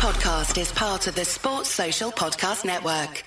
podcast 0.00 0.58
is 0.58 0.72
part 0.72 1.06
of 1.08 1.14
the 1.14 1.26
Sports 1.26 1.68
Social 1.68 2.10
Podcast 2.10 2.64
Network. 2.64 3.22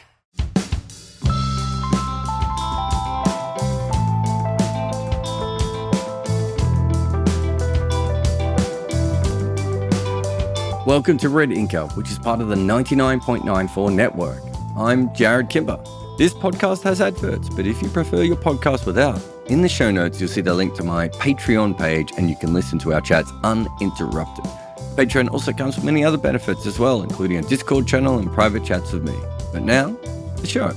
Welcome 10.88 11.20
to 11.20 11.30
Red 11.30 11.50
Inker, 11.50 11.96
which 11.96 12.10
is 12.10 12.18
part 12.18 12.42
of 12.42 12.48
the 12.48 12.56
99.94 12.56 13.94
network. 13.94 14.42
I'm 14.76 15.10
Jarrod 15.10 15.52
Kimber. 15.52 15.78
This 16.18 16.34
podcast 16.34 16.82
has 16.82 17.02
adverts, 17.02 17.50
but 17.50 17.68
if 17.68 17.84
you 17.84 17.90
prefer 17.90 18.24
your 18.24 18.38
podcast 18.38 18.88
without, 18.88 19.22
in 19.46 19.62
the 19.62 19.70
show 19.70 19.92
notes 19.92 20.20
you'll 20.20 20.28
see 20.28 20.42
the 20.42 20.56
link 20.56 20.74
to 20.78 20.84
my 20.84 21.10
Patreon 21.10 21.78
page 21.78 22.12
and 22.18 22.32
you 22.32 22.36
can 22.36 22.52
listen 22.52 22.80
to 22.80 22.94
our 22.94 23.02
chats 23.02 23.32
uninterrupted. 23.44 24.63
Patreon 24.96 25.32
also 25.32 25.52
comes 25.52 25.76
with 25.76 25.86
many 25.86 26.04
other 26.04 26.18
benefits 26.18 26.66
as 26.66 26.80
well, 26.80 27.02
including 27.02 27.38
a 27.38 27.42
Discord 27.42 27.88
channel 27.88 28.18
and 28.18 28.32
private 28.32 28.64
chats 28.64 28.92
with 28.92 29.04
me. 29.04 29.16
But 29.52 29.64
now, 29.64 29.98
the 30.38 30.48
show. 30.48 30.72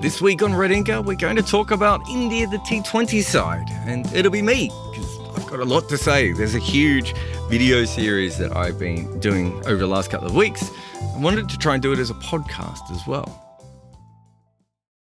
This 0.00 0.20
week 0.20 0.42
on 0.42 0.54
Red 0.54 0.70
Inker, 0.70 1.04
we're 1.04 1.16
going 1.16 1.36
to 1.36 1.42
talk 1.42 1.70
about 1.70 2.00
India, 2.10 2.46
the 2.46 2.58
T20 2.58 3.22
side, 3.22 3.66
and 3.86 4.06
it'll 4.14 4.30
be 4.30 4.42
me 4.42 4.70
because 4.90 5.18
I've 5.36 5.46
got 5.46 5.60
a 5.60 5.64
lot 5.64 5.88
to 5.88 5.96
say. 5.96 6.32
There's 6.32 6.54
a 6.54 6.58
huge 6.58 7.14
video 7.48 7.84
series 7.84 8.36
that 8.38 8.54
I've 8.56 8.78
been 8.78 9.18
doing 9.20 9.54
over 9.66 9.76
the 9.76 9.86
last 9.86 10.10
couple 10.10 10.26
of 10.26 10.34
weeks. 10.34 10.70
I 11.00 11.18
wanted 11.18 11.48
to 11.48 11.58
try 11.58 11.74
and 11.74 11.82
do 11.82 11.92
it 11.92 11.98
as 11.98 12.10
a 12.10 12.14
podcast 12.14 12.90
as 12.90 13.06
well. 13.06 13.40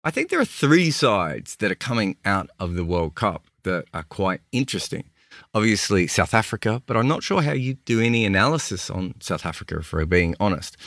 I 0.03 0.11
think 0.11 0.29
there 0.29 0.39
are 0.39 0.45
three 0.45 0.91
sides 0.91 1.55
that 1.55 1.71
are 1.71 1.75
coming 1.75 2.17
out 2.23 2.51
of 2.59 2.75
the 2.75 2.85
World 2.85 3.15
Cup 3.15 3.47
that 3.63 3.85
are 3.91 4.03
quite 4.03 4.41
interesting. 4.51 5.09
Obviously, 5.53 6.07
South 6.07 6.33
Africa, 6.33 6.81
but 6.85 6.97
I'm 6.97 7.07
not 7.07 7.23
sure 7.23 7.41
how 7.41 7.53
you 7.53 7.75
do 7.85 8.01
any 8.01 8.25
analysis 8.25 8.89
on 8.89 9.15
South 9.19 9.45
Africa, 9.45 9.79
if 9.79 9.93
we're 9.93 10.05
being 10.05 10.35
honest. 10.39 10.77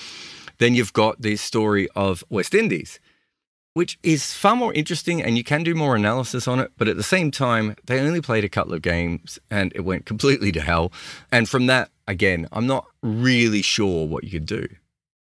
Then 0.59 0.75
you've 0.75 0.93
got 0.93 1.23
the 1.23 1.37
story 1.37 1.89
of 1.95 2.25
West 2.29 2.55
Indies, 2.55 2.99
which 3.75 3.99
is 4.03 4.33
far 4.35 4.57
more 4.57 4.73
interesting 4.75 5.23
and 5.23 5.37
you 5.37 5.45
can 5.45 5.63
do 5.63 5.75
more 5.75 5.95
analysis 5.95 6.49
on 6.49 6.59
it. 6.59 6.73
But 6.77 6.89
at 6.89 6.97
the 6.97 7.03
same 7.03 7.31
time, 7.31 7.77
they 7.87 8.01
only 8.01 8.21
played 8.21 8.45
a 8.45 8.49
couple 8.49 8.75
of 8.75 8.83
games 8.83 9.39
and 9.51 9.73
it 9.75 9.83
went 9.83 10.05
completely 10.05 10.51
to 10.53 10.61
hell. 10.61 10.93
And 11.31 11.49
from 11.49 11.67
that, 11.67 11.91
again, 12.07 12.49
I'm 12.51 12.67
not 12.67 12.87
really 13.03 13.63
sure 13.63 14.07
what 14.07 14.25
you 14.25 14.31
could 14.31 14.47
do. 14.47 14.67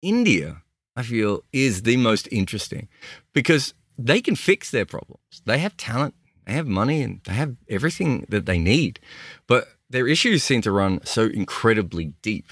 India, 0.01 0.63
I 0.97 1.03
feel, 1.03 1.43
is 1.53 1.83
the 1.83 1.99
most 1.99 2.29
interesting 2.33 2.89
because 3.35 3.75
they 3.99 4.21
can 4.21 4.37
fix 4.37 4.71
their 4.71 4.87
problems. 4.87 5.43
They 5.45 5.59
have 5.59 5.77
talent, 5.77 6.15
they 6.47 6.53
have 6.53 6.67
money, 6.67 7.03
and 7.03 7.21
they 7.25 7.33
have 7.33 7.57
everything 7.69 8.27
that 8.29 8.47
they 8.47 8.59
need. 8.59 9.01
But 9.47 9.69
their 9.91 10.07
issues 10.07 10.43
seem 10.43 10.63
to 10.63 10.73
run 10.73 11.01
so 11.05 11.25
incredibly 11.25 12.07
deep. 12.23 12.47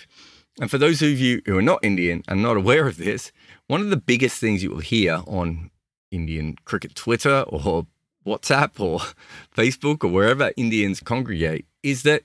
And 0.61 0.71
for 0.71 0.79
those 0.79 1.03
of 1.03 1.19
you 1.19 1.43
who 1.47 1.59
are 1.59 1.63
not 1.63 1.85
Indian 1.85 2.23
and 2.29 2.43
not 2.43 2.57
aware 2.57 2.87
of 2.87 2.97
this, 2.97 3.33
one 3.67 3.81
of 3.81 3.91
the 3.91 3.97
biggest 3.97 4.39
things 4.41 4.63
you 4.63 4.71
will 4.71 4.79
hear 4.79 5.23
on 5.27 5.71
Indian 6.11 6.57
cricket 6.65 6.95
Twitter 6.95 7.45
or 7.49 7.87
WhatsApp 8.27 8.79
or 8.79 9.01
Facebook 9.57 10.05
or 10.05 10.09
wherever 10.09 10.53
Indians 10.57 11.01
congregate 11.01 11.67
is 11.83 12.03
that 12.05 12.23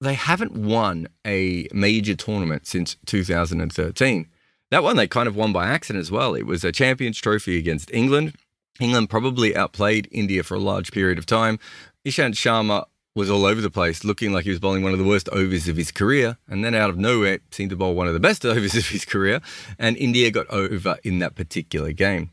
they 0.00 0.14
haven't 0.14 0.52
won 0.52 1.06
a 1.24 1.68
major 1.72 2.14
tournament 2.14 2.66
since 2.66 2.96
2013. 3.06 4.28
That 4.70 4.82
one 4.82 4.96
they 4.96 5.06
kind 5.06 5.28
of 5.28 5.36
won 5.36 5.52
by 5.52 5.66
accident 5.66 6.00
as 6.00 6.10
well. 6.10 6.34
It 6.34 6.46
was 6.46 6.64
a 6.64 6.72
Champions 6.72 7.18
Trophy 7.18 7.58
against 7.58 7.92
England. 7.92 8.34
England 8.80 9.10
probably 9.10 9.54
outplayed 9.54 10.08
India 10.10 10.42
for 10.42 10.54
a 10.54 10.60
large 10.60 10.92
period 10.92 11.18
of 11.18 11.26
time. 11.26 11.58
Ishant 12.04 12.34
Sharma 12.34 12.86
was 13.14 13.30
all 13.30 13.44
over 13.44 13.60
the 13.60 13.70
place, 13.70 14.04
looking 14.04 14.32
like 14.32 14.44
he 14.44 14.50
was 14.50 14.58
bowling 14.58 14.82
one 14.82 14.92
of 14.92 14.98
the 14.98 15.04
worst 15.04 15.28
overs 15.30 15.68
of 15.68 15.76
his 15.76 15.92
career, 15.92 16.38
and 16.48 16.64
then 16.64 16.74
out 16.74 16.90
of 16.90 16.96
nowhere 16.96 17.40
seemed 17.50 17.70
to 17.70 17.76
bowl 17.76 17.94
one 17.94 18.06
of 18.06 18.14
the 18.14 18.20
best 18.20 18.44
overs 18.46 18.74
of 18.74 18.88
his 18.88 19.04
career, 19.04 19.40
and 19.78 19.96
India 19.96 20.30
got 20.30 20.48
over 20.48 20.96
in 21.04 21.18
that 21.18 21.34
particular 21.34 21.92
game. 21.92 22.30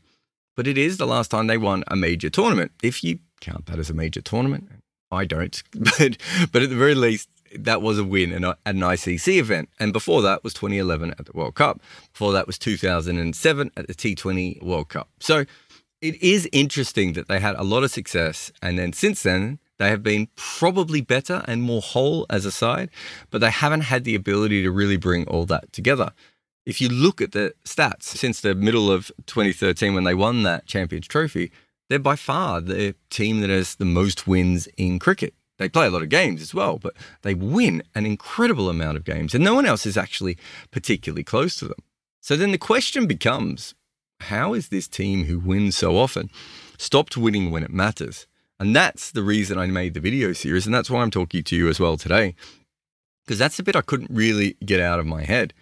But 0.56 0.66
it 0.66 0.78
is 0.78 0.96
the 0.96 1.06
last 1.06 1.30
time 1.30 1.46
they 1.46 1.58
won 1.58 1.84
a 1.88 1.96
major 1.96 2.30
tournament, 2.30 2.72
if 2.82 3.04
you 3.04 3.18
count 3.40 3.66
that 3.66 3.78
as 3.78 3.90
a 3.90 3.94
major 3.94 4.20
tournament. 4.20 4.70
I 5.10 5.24
don't, 5.24 5.62
but 5.74 6.16
but 6.52 6.62
at 6.62 6.70
the 6.70 6.76
very 6.76 6.94
least, 6.94 7.28
that 7.54 7.82
was 7.82 7.98
a 7.98 8.04
win 8.04 8.32
at 8.32 8.58
an 8.64 8.80
ICC 8.80 9.38
event. 9.38 9.68
And 9.78 9.92
before 9.92 10.22
that 10.22 10.44
was 10.44 10.54
2011 10.54 11.14
at 11.18 11.26
the 11.26 11.32
World 11.32 11.54
Cup. 11.54 11.80
Before 12.12 12.32
that 12.32 12.46
was 12.46 12.58
2007 12.58 13.70
at 13.76 13.86
the 13.86 13.94
T20 13.94 14.62
World 14.62 14.88
Cup. 14.88 15.08
So 15.18 15.44
it 16.00 16.22
is 16.22 16.48
interesting 16.52 17.12
that 17.14 17.28
they 17.28 17.40
had 17.40 17.56
a 17.56 17.62
lot 17.62 17.84
of 17.84 17.90
success. 17.90 18.50
And 18.62 18.78
then 18.78 18.92
since 18.92 19.22
then, 19.22 19.58
they 19.78 19.88
have 19.88 20.02
been 20.02 20.28
probably 20.36 21.00
better 21.00 21.42
and 21.46 21.62
more 21.62 21.80
whole 21.80 22.26
as 22.28 22.44
a 22.44 22.52
side, 22.52 22.90
but 23.30 23.40
they 23.40 23.50
haven't 23.50 23.82
had 23.82 24.04
the 24.04 24.14
ability 24.14 24.62
to 24.62 24.70
really 24.70 24.96
bring 24.96 25.26
all 25.26 25.46
that 25.46 25.72
together. 25.72 26.12
If 26.66 26.80
you 26.80 26.88
look 26.88 27.20
at 27.20 27.32
the 27.32 27.54
stats 27.64 28.04
since 28.04 28.40
the 28.40 28.54
middle 28.54 28.90
of 28.90 29.10
2013 29.26 29.94
when 29.94 30.04
they 30.04 30.14
won 30.14 30.42
that 30.42 30.66
Champions 30.66 31.08
Trophy, 31.08 31.50
they're 31.88 31.98
by 31.98 32.16
far 32.16 32.60
the 32.60 32.94
team 33.08 33.40
that 33.40 33.50
has 33.50 33.74
the 33.74 33.84
most 33.84 34.26
wins 34.26 34.68
in 34.76 34.98
cricket. 34.98 35.34
They 35.58 35.68
play 35.68 35.86
a 35.86 35.90
lot 35.90 36.02
of 36.02 36.08
games 36.08 36.40
as 36.40 36.54
well, 36.54 36.78
but 36.78 36.94
they 37.22 37.34
win 37.34 37.82
an 37.94 38.06
incredible 38.06 38.70
amount 38.70 38.96
of 38.96 39.04
games, 39.04 39.34
and 39.34 39.44
no 39.44 39.54
one 39.54 39.66
else 39.66 39.84
is 39.84 39.96
actually 39.96 40.38
particularly 40.70 41.24
close 41.24 41.56
to 41.56 41.66
them. 41.66 41.78
So 42.20 42.36
then 42.36 42.52
the 42.52 42.58
question 42.58 43.06
becomes 43.06 43.74
how 44.20 44.54
is 44.54 44.68
this 44.68 44.88
team 44.88 45.24
who 45.24 45.38
wins 45.38 45.76
so 45.76 45.96
often 45.96 46.30
stopped 46.78 47.16
winning 47.16 47.50
when 47.50 47.62
it 47.62 47.70
matters? 47.70 48.26
And 48.58 48.76
that's 48.76 49.10
the 49.10 49.22
reason 49.22 49.58
I 49.58 49.66
made 49.66 49.94
the 49.94 50.00
video 50.00 50.32
series, 50.32 50.66
and 50.66 50.74
that's 50.74 50.90
why 50.90 51.00
I'm 51.00 51.10
talking 51.10 51.42
to 51.44 51.56
you 51.56 51.68
as 51.68 51.80
well 51.80 51.96
today, 51.96 52.34
because 53.24 53.38
that's 53.38 53.56
the 53.56 53.62
bit 53.62 53.76
I 53.76 53.80
couldn't 53.80 54.10
really 54.10 54.56
get 54.64 54.80
out 54.80 55.00
of 55.00 55.06
my 55.06 55.24
head. 55.24 55.54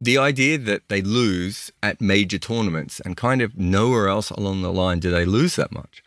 The 0.00 0.18
idea 0.18 0.58
that 0.58 0.88
they 0.88 1.00
lose 1.00 1.72
at 1.82 2.00
major 2.00 2.38
tournaments 2.38 3.00
and 3.00 3.16
kind 3.16 3.40
of 3.40 3.56
nowhere 3.56 4.08
else 4.08 4.30
along 4.30 4.62
the 4.62 4.72
line 4.72 4.98
do 4.98 5.10
they 5.10 5.24
lose 5.24 5.56
that 5.56 5.72
much. 5.72 6.02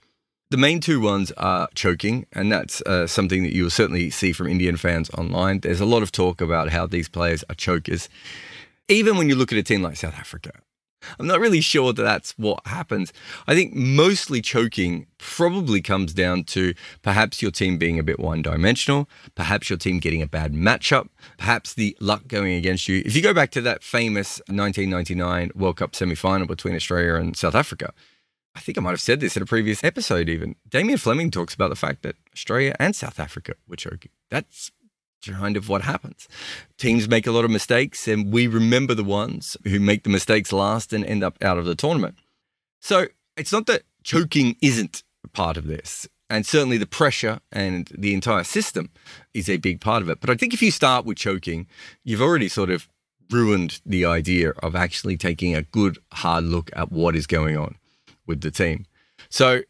The 0.52 0.58
main 0.58 0.80
two 0.80 1.00
ones 1.00 1.32
are 1.38 1.68
choking, 1.74 2.28
and 2.32 2.52
that's 2.52 2.82
uh, 2.82 3.08
something 3.08 3.42
that 3.42 3.54
you 3.54 3.64
will 3.64 3.70
certainly 3.72 4.12
see 4.12 4.32
from 4.32 4.48
Indian 4.48 4.78
fans 4.78 5.10
online. 5.12 5.62
There's 5.62 5.82
a 5.82 5.86
lot 5.86 6.04
of 6.04 6.12
talk 6.12 6.42
about 6.42 6.70
how 6.70 6.86
these 6.86 7.10
players 7.10 7.44
are 7.50 7.56
chokers. 7.56 8.08
Even 8.88 9.18
when 9.18 9.30
you 9.30 9.36
look 9.36 9.52
at 9.52 9.58
a 9.58 9.64
team 9.64 9.82
like 9.82 9.96
South 9.96 10.14
Africa, 10.20 10.52
I'm 11.20 11.28
not 11.28 11.40
really 11.40 11.62
sure 11.62 11.94
that 11.94 12.02
that's 12.02 12.32
what 12.38 12.66
happens. 12.66 13.14
I 13.48 13.56
think 13.56 13.74
mostly 13.74 14.42
choking 14.42 15.08
probably 15.18 15.82
comes 15.82 16.14
down 16.14 16.44
to 16.46 16.74
perhaps 17.02 17.42
your 17.42 17.52
team 17.52 17.78
being 17.78 18.00
a 18.00 18.04
bit 18.04 18.20
one 18.20 18.42
dimensional, 18.42 19.10
perhaps 19.36 19.70
your 19.70 19.78
team 19.78 20.00
getting 20.00 20.22
a 20.22 20.28
bad 20.28 20.54
matchup, 20.54 21.10
perhaps 21.38 21.74
the 21.74 21.96
luck 22.00 22.28
going 22.28 22.54
against 22.54 22.88
you. 22.88 23.02
If 23.06 23.16
you 23.16 23.22
go 23.22 23.34
back 23.34 23.52
to 23.52 23.62
that 23.62 23.84
famous 23.84 24.40
1999 24.48 25.52
World 25.56 25.78
Cup 25.78 25.96
semi 25.96 26.16
final 26.16 26.48
between 26.48 26.76
Australia 26.76 27.16
and 27.16 27.36
South 27.36 27.56
Africa, 27.56 27.94
I 28.56 28.62
think 28.62 28.78
I 28.78 28.82
might 28.82 28.92
have 28.92 29.02
said 29.02 29.20
this 29.20 29.36
in 29.36 29.44
a 29.44 29.46
previous 29.46 29.84
episode 29.84 30.30
even. 30.30 30.56
Damien 30.68 30.98
Fleming 30.98 31.30
talks 31.30 31.54
about 31.54 31.70
the 31.70 31.76
fact 31.76 32.04
that 32.04 32.16
Australia 32.34 32.74
and 32.80 32.96
South 32.96 33.20
Africa 33.20 33.54
were 33.68 33.76
choking. 33.76 34.12
That's 34.30 34.72
kind 35.31 35.58
of 35.58 35.69
what 35.69 35.81
happens. 35.81 36.28
Teams 36.78 37.08
make 37.08 37.28
a 37.28 37.31
lot 37.31 37.46
of 37.46 37.52
mistakes, 37.52 38.08
and 38.08 38.31
we 38.31 38.47
remember 38.47 38.94
the 38.94 39.03
ones 39.03 39.58
who 39.63 39.80
make 39.80 40.03
the 40.03 40.09
mistakes 40.09 40.52
last 40.52 40.94
and 40.94 41.06
end 41.06 41.24
up 41.24 41.41
out 41.44 41.58
of 41.58 41.66
the 41.66 41.75
tournament. 41.75 42.16
So 42.81 43.08
it's 43.35 43.52
not 43.52 43.66
that 43.68 43.84
choking 44.03 44.56
isn't 44.62 45.03
part 45.34 45.58
of 45.58 45.68
this. 45.68 46.08
And 46.30 46.46
certainly 46.46 46.78
the 46.78 46.88
pressure 46.88 47.40
and 47.52 47.90
the 47.96 48.14
entire 48.14 48.44
system 48.44 48.90
is 49.34 49.50
a 49.50 49.58
big 49.58 49.80
part 49.80 50.02
of 50.02 50.09
it. 50.09 50.19
But 50.22 50.30
I 50.30 50.35
think 50.35 50.53
if 50.53 50.62
you 50.62 50.72
start 50.72 51.06
with 51.06 51.18
choking, 51.18 51.68
you've 52.03 52.22
already 52.22 52.50
sort 52.50 52.69
of 52.69 52.88
ruined 53.30 53.81
the 53.85 54.06
idea 54.06 54.52
of 54.62 54.75
actually 54.75 55.18
taking 55.18 55.56
a 55.56 55.64
good 55.64 55.97
hard 56.14 56.44
look 56.44 56.69
at 56.74 56.91
what 56.91 57.16
is 57.16 57.28
going 57.28 57.58
on 57.58 57.75
with 58.25 58.41
the 58.41 58.52
team. 58.52 58.85
So 59.30 59.62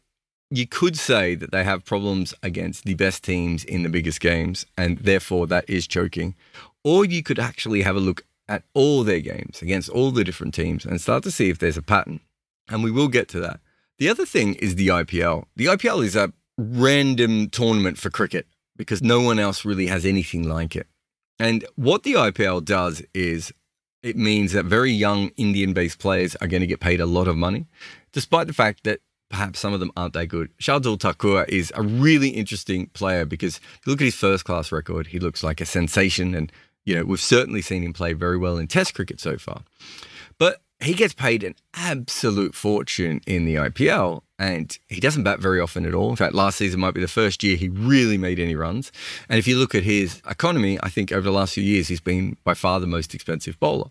you 0.50 0.66
could 0.66 0.96
say 0.96 1.34
that 1.34 1.50
they 1.50 1.64
have 1.64 1.84
problems 1.84 2.34
against 2.42 2.84
the 2.84 2.94
best 2.94 3.24
teams 3.24 3.64
in 3.64 3.82
the 3.82 3.88
biggest 3.88 4.20
games, 4.20 4.66
and 4.76 4.98
therefore 4.98 5.46
that 5.48 5.68
is 5.68 5.86
choking. 5.86 6.34
Or 6.84 7.04
you 7.04 7.22
could 7.22 7.38
actually 7.38 7.82
have 7.82 7.96
a 7.96 8.00
look 8.00 8.22
at 8.48 8.62
all 8.74 9.02
their 9.02 9.20
games 9.20 9.60
against 9.60 9.88
all 9.88 10.12
the 10.12 10.22
different 10.24 10.54
teams 10.54 10.84
and 10.84 11.00
start 11.00 11.24
to 11.24 11.30
see 11.30 11.50
if 11.50 11.58
there's 11.58 11.76
a 11.76 11.82
pattern. 11.82 12.20
And 12.68 12.84
we 12.84 12.90
will 12.90 13.08
get 13.08 13.28
to 13.30 13.40
that. 13.40 13.60
The 13.98 14.08
other 14.08 14.26
thing 14.26 14.54
is 14.54 14.76
the 14.76 14.88
IPL. 14.88 15.46
The 15.56 15.66
IPL 15.66 16.04
is 16.04 16.14
a 16.14 16.32
random 16.58 17.48
tournament 17.50 17.98
for 17.98 18.10
cricket 18.10 18.46
because 18.76 19.02
no 19.02 19.20
one 19.20 19.38
else 19.38 19.64
really 19.64 19.86
has 19.86 20.04
anything 20.04 20.48
like 20.48 20.76
it. 20.76 20.86
And 21.38 21.64
what 21.76 22.02
the 22.02 22.14
IPL 22.14 22.64
does 22.64 23.02
is 23.14 23.52
it 24.02 24.16
means 24.16 24.52
that 24.52 24.64
very 24.64 24.92
young 24.92 25.30
Indian 25.36 25.72
based 25.72 25.98
players 25.98 26.36
are 26.36 26.46
going 26.46 26.60
to 26.60 26.66
get 26.66 26.80
paid 26.80 27.00
a 27.00 27.06
lot 27.06 27.28
of 27.28 27.36
money, 27.36 27.66
despite 28.12 28.46
the 28.46 28.52
fact 28.52 28.84
that 28.84 29.00
perhaps 29.28 29.58
some 29.58 29.72
of 29.72 29.80
them 29.80 29.92
aren't 29.96 30.14
that 30.14 30.26
good. 30.26 30.56
Shardul 30.58 31.00
Thakur 31.00 31.44
is 31.44 31.72
a 31.74 31.82
really 31.82 32.30
interesting 32.30 32.86
player 32.88 33.24
because 33.24 33.56
if 33.56 33.80
you 33.86 33.92
look 33.92 34.00
at 34.00 34.06
his 34.06 34.14
first 34.14 34.44
class 34.44 34.70
record, 34.70 35.08
he 35.08 35.18
looks 35.18 35.42
like 35.42 35.60
a 35.60 35.66
sensation. 35.66 36.34
And, 36.34 36.52
you 36.84 36.94
know, 36.94 37.04
we've 37.04 37.20
certainly 37.20 37.62
seen 37.62 37.82
him 37.82 37.92
play 37.92 38.12
very 38.12 38.38
well 38.38 38.58
in 38.58 38.66
Test 38.66 38.94
cricket 38.94 39.20
so 39.20 39.36
far. 39.36 39.62
But 40.38 40.60
he 40.80 40.94
gets 40.94 41.14
paid 41.14 41.42
an 41.42 41.54
absolute 41.74 42.54
fortune 42.54 43.20
in 43.26 43.46
the 43.46 43.54
IPL 43.54 44.22
and 44.38 44.78
he 44.88 45.00
doesn't 45.00 45.22
bat 45.22 45.40
very 45.40 45.58
often 45.58 45.86
at 45.86 45.94
all. 45.94 46.10
In 46.10 46.16
fact, 46.16 46.34
last 46.34 46.58
season 46.58 46.80
might 46.80 46.94
be 46.94 47.00
the 47.00 47.08
first 47.08 47.42
year 47.42 47.56
he 47.56 47.68
really 47.68 48.18
made 48.18 48.38
any 48.38 48.54
runs. 48.54 48.92
And 49.28 49.38
if 49.38 49.48
you 49.48 49.56
look 49.56 49.74
at 49.74 49.82
his 49.82 50.20
economy, 50.28 50.78
I 50.82 50.90
think 50.90 51.12
over 51.12 51.22
the 51.22 51.32
last 51.32 51.54
few 51.54 51.64
years, 51.64 51.88
he's 51.88 52.00
been 52.00 52.36
by 52.44 52.54
far 52.54 52.78
the 52.78 52.86
most 52.86 53.14
expensive 53.14 53.58
bowler. 53.58 53.90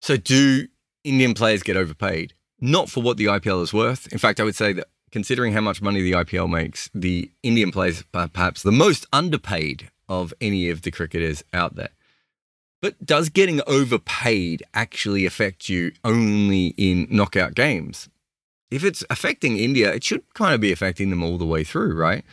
So, 0.00 0.16
do 0.16 0.68
Indian 1.02 1.34
players 1.34 1.62
get 1.62 1.76
overpaid? 1.76 2.34
Not 2.60 2.90
for 2.90 3.02
what 3.02 3.16
the 3.16 3.26
IPL 3.26 3.62
is 3.62 3.72
worth. 3.72 4.12
In 4.12 4.18
fact, 4.18 4.40
I 4.40 4.44
would 4.44 4.54
say 4.54 4.72
that 4.74 4.88
considering 5.10 5.52
how 5.52 5.60
much 5.60 5.82
money 5.82 6.02
the 6.02 6.12
IPL 6.12 6.48
makes, 6.48 6.90
the 6.94 7.30
Indian 7.42 7.70
players 7.70 8.04
are 8.14 8.28
perhaps 8.28 8.62
the 8.62 8.72
most 8.72 9.06
underpaid 9.12 9.90
of 10.08 10.34
any 10.40 10.68
of 10.68 10.82
the 10.82 10.90
cricketers 10.90 11.42
out 11.52 11.76
there. 11.76 11.90
But 12.82 13.04
does 13.04 13.28
getting 13.28 13.60
overpaid 13.66 14.62
actually 14.72 15.26
affect 15.26 15.68
you 15.68 15.92
only 16.04 16.68
in 16.76 17.06
knockout 17.10 17.54
games? 17.54 18.08
If 18.70 18.84
it's 18.84 19.04
affecting 19.10 19.58
India, 19.58 19.92
it 19.92 20.04
should 20.04 20.22
kind 20.34 20.54
of 20.54 20.60
be 20.60 20.72
affecting 20.72 21.10
them 21.10 21.22
all 21.22 21.38
the 21.38 21.46
way 21.46 21.64
through, 21.64 21.94
right? 21.94 22.24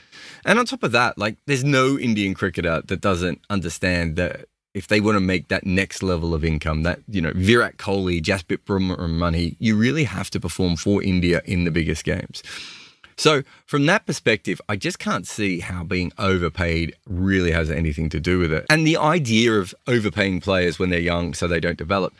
And 0.45 0.59
on 0.59 0.65
top 0.65 0.83
of 0.83 0.91
that, 0.91 1.17
like 1.17 1.37
there's 1.47 1.63
no 1.63 1.97
Indian 1.97 2.33
cricketer 2.33 2.81
that 2.85 3.01
doesn't 3.01 3.41
understand 3.49 4.15
that 4.17 4.45
if 4.77 4.87
they 4.87 5.01
want 5.01 5.15
to 5.15 5.19
make 5.19 5.47
that 5.47 5.65
next 5.65 6.03
level 6.03 6.35
of 6.35 6.45
income, 6.45 6.83
that, 6.83 6.99
you 7.09 7.19
know, 7.19 7.31
Virat 7.35 7.77
Kohli, 7.77 8.21
Jasprit 8.21 9.09
money, 9.09 9.55
you 9.57 9.75
really 9.75 10.03
have 10.03 10.29
to 10.29 10.39
perform 10.39 10.75
for 10.75 11.01
India 11.01 11.41
in 11.45 11.63
the 11.63 11.71
biggest 11.71 12.03
games. 12.03 12.43
So, 13.17 13.41
from 13.65 13.87
that 13.87 14.05
perspective, 14.05 14.61
I 14.69 14.75
just 14.75 14.99
can't 14.99 15.25
see 15.25 15.61
how 15.61 15.83
being 15.83 16.11
overpaid 16.19 16.95
really 17.07 17.51
has 17.51 17.71
anything 17.71 18.09
to 18.09 18.19
do 18.19 18.37
with 18.37 18.53
it. 18.53 18.67
And 18.69 18.85
the 18.85 18.97
idea 18.97 19.53
of 19.53 19.73
overpaying 19.87 20.41
players 20.41 20.77
when 20.77 20.91
they're 20.91 20.99
young 20.99 21.33
so 21.33 21.47
they 21.47 21.59
don't 21.59 21.79
develop, 21.79 22.13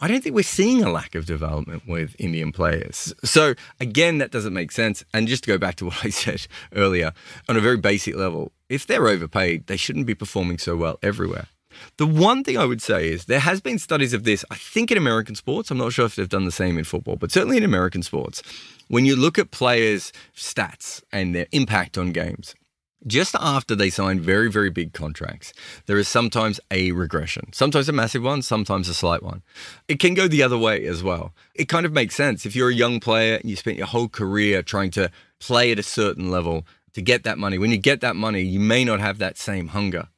I 0.00 0.08
don't 0.08 0.22
think 0.22 0.34
we're 0.34 0.42
seeing 0.42 0.82
a 0.82 0.90
lack 0.90 1.14
of 1.14 1.26
development 1.26 1.86
with 1.86 2.16
Indian 2.18 2.52
players. 2.52 3.12
So, 3.22 3.54
again, 3.78 4.16
that 4.16 4.30
doesn't 4.30 4.54
make 4.54 4.72
sense. 4.72 5.04
And 5.12 5.28
just 5.28 5.44
to 5.44 5.48
go 5.48 5.58
back 5.58 5.76
to 5.76 5.84
what 5.90 6.02
I 6.02 6.08
said 6.08 6.46
earlier, 6.74 7.12
on 7.46 7.58
a 7.58 7.60
very 7.60 7.76
basic 7.76 8.16
level, 8.16 8.52
if 8.70 8.86
they're 8.86 9.08
overpaid, 9.08 9.66
they 9.66 9.76
shouldn't 9.76 10.06
be 10.06 10.14
performing 10.14 10.56
so 10.56 10.74
well 10.74 10.98
everywhere. 11.02 11.48
The 11.96 12.06
one 12.06 12.44
thing 12.44 12.56
I 12.58 12.64
would 12.64 12.82
say 12.82 13.10
is 13.10 13.24
there 13.24 13.40
has 13.40 13.60
been 13.60 13.78
studies 13.78 14.12
of 14.12 14.24
this, 14.24 14.44
I 14.50 14.56
think 14.56 14.90
in 14.90 14.98
American 14.98 15.34
sports. 15.34 15.70
I'm 15.70 15.78
not 15.78 15.92
sure 15.92 16.06
if 16.06 16.16
they've 16.16 16.28
done 16.28 16.44
the 16.44 16.52
same 16.52 16.78
in 16.78 16.84
football, 16.84 17.16
but 17.16 17.32
certainly 17.32 17.56
in 17.56 17.64
American 17.64 18.02
sports. 18.02 18.42
When 18.88 19.04
you 19.04 19.16
look 19.16 19.38
at 19.38 19.50
players' 19.50 20.12
stats 20.34 21.02
and 21.12 21.34
their 21.34 21.46
impact 21.52 21.96
on 21.96 22.12
games, 22.12 22.54
just 23.06 23.34
after 23.38 23.74
they 23.74 23.88
sign 23.88 24.20
very, 24.20 24.50
very 24.50 24.70
big 24.70 24.92
contracts, 24.92 25.52
there 25.86 25.96
is 25.98 26.08
sometimes 26.08 26.60
a 26.70 26.92
regression, 26.92 27.52
sometimes 27.52 27.88
a 27.88 27.92
massive 27.92 28.22
one, 28.22 28.42
sometimes 28.42 28.88
a 28.88 28.94
slight 28.94 29.22
one. 29.22 29.42
It 29.88 30.00
can 30.00 30.14
go 30.14 30.28
the 30.28 30.42
other 30.42 30.58
way 30.58 30.84
as 30.86 31.02
well. 31.02 31.32
It 31.54 31.68
kind 31.68 31.86
of 31.86 31.92
makes 31.92 32.14
sense. 32.14 32.44
If 32.44 32.54
you're 32.54 32.68
a 32.68 32.74
young 32.74 33.00
player 33.00 33.36
and 33.36 33.48
you 33.48 33.56
spent 33.56 33.78
your 33.78 33.86
whole 33.86 34.08
career 34.08 34.62
trying 34.62 34.90
to 34.92 35.10
play 35.38 35.72
at 35.72 35.78
a 35.78 35.82
certain 35.82 36.30
level 36.30 36.66
to 36.92 37.00
get 37.00 37.24
that 37.24 37.38
money, 37.38 37.56
when 37.58 37.70
you 37.70 37.78
get 37.78 38.00
that 38.02 38.16
money, 38.16 38.42
you 38.42 38.60
may 38.60 38.84
not 38.84 39.00
have 39.00 39.18
that 39.18 39.38
same 39.38 39.68
hunger 39.68 40.08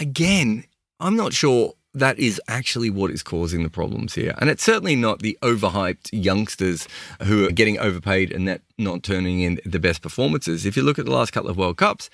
again, 0.00 0.64
I'm 0.98 1.16
not 1.16 1.32
sure 1.32 1.74
that 1.92 2.18
is 2.18 2.40
actually 2.48 2.88
what 2.88 3.10
is 3.10 3.22
causing 3.22 3.62
the 3.62 3.70
problems 3.70 4.14
here. 4.14 4.34
And 4.38 4.48
it's 4.48 4.62
certainly 4.62 4.94
not 4.94 5.20
the 5.20 5.36
overhyped 5.42 6.08
youngsters 6.12 6.86
who 7.22 7.46
are 7.46 7.52
getting 7.52 7.78
overpaid 7.78 8.32
and 8.32 8.46
that 8.46 8.62
not 8.78 9.02
turning 9.02 9.40
in 9.40 9.60
the 9.64 9.80
best 9.80 10.00
performances. 10.00 10.64
If 10.64 10.76
you 10.76 10.82
look 10.82 10.98
at 10.98 11.04
the 11.04 11.10
last 11.10 11.32
couple 11.32 11.50
of 11.50 11.56
World 11.56 11.78
Cups, 11.78 12.08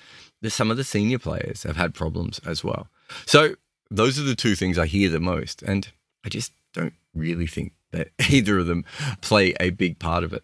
some 0.47 0.71
of 0.71 0.77
the 0.77 0.83
senior 0.83 1.19
players 1.19 1.63
have 1.63 1.77
had 1.77 1.93
problems 1.93 2.39
as 2.39 2.63
well. 2.63 2.87
So 3.25 3.55
those 3.91 4.19
are 4.19 4.23
the 4.23 4.35
two 4.35 4.55
things 4.55 4.79
I 4.79 4.87
hear 4.87 5.09
the 5.09 5.19
most. 5.19 5.61
And 5.61 5.87
I 6.25 6.29
just 6.29 6.51
don't 6.73 6.93
really 7.13 7.47
think 7.47 7.73
that 7.91 8.09
either 8.29 8.57
of 8.57 8.65
them 8.65 8.83
play 9.21 9.53
a 9.59 9.69
big 9.69 9.99
part 9.99 10.23
of 10.23 10.33
it. 10.33 10.43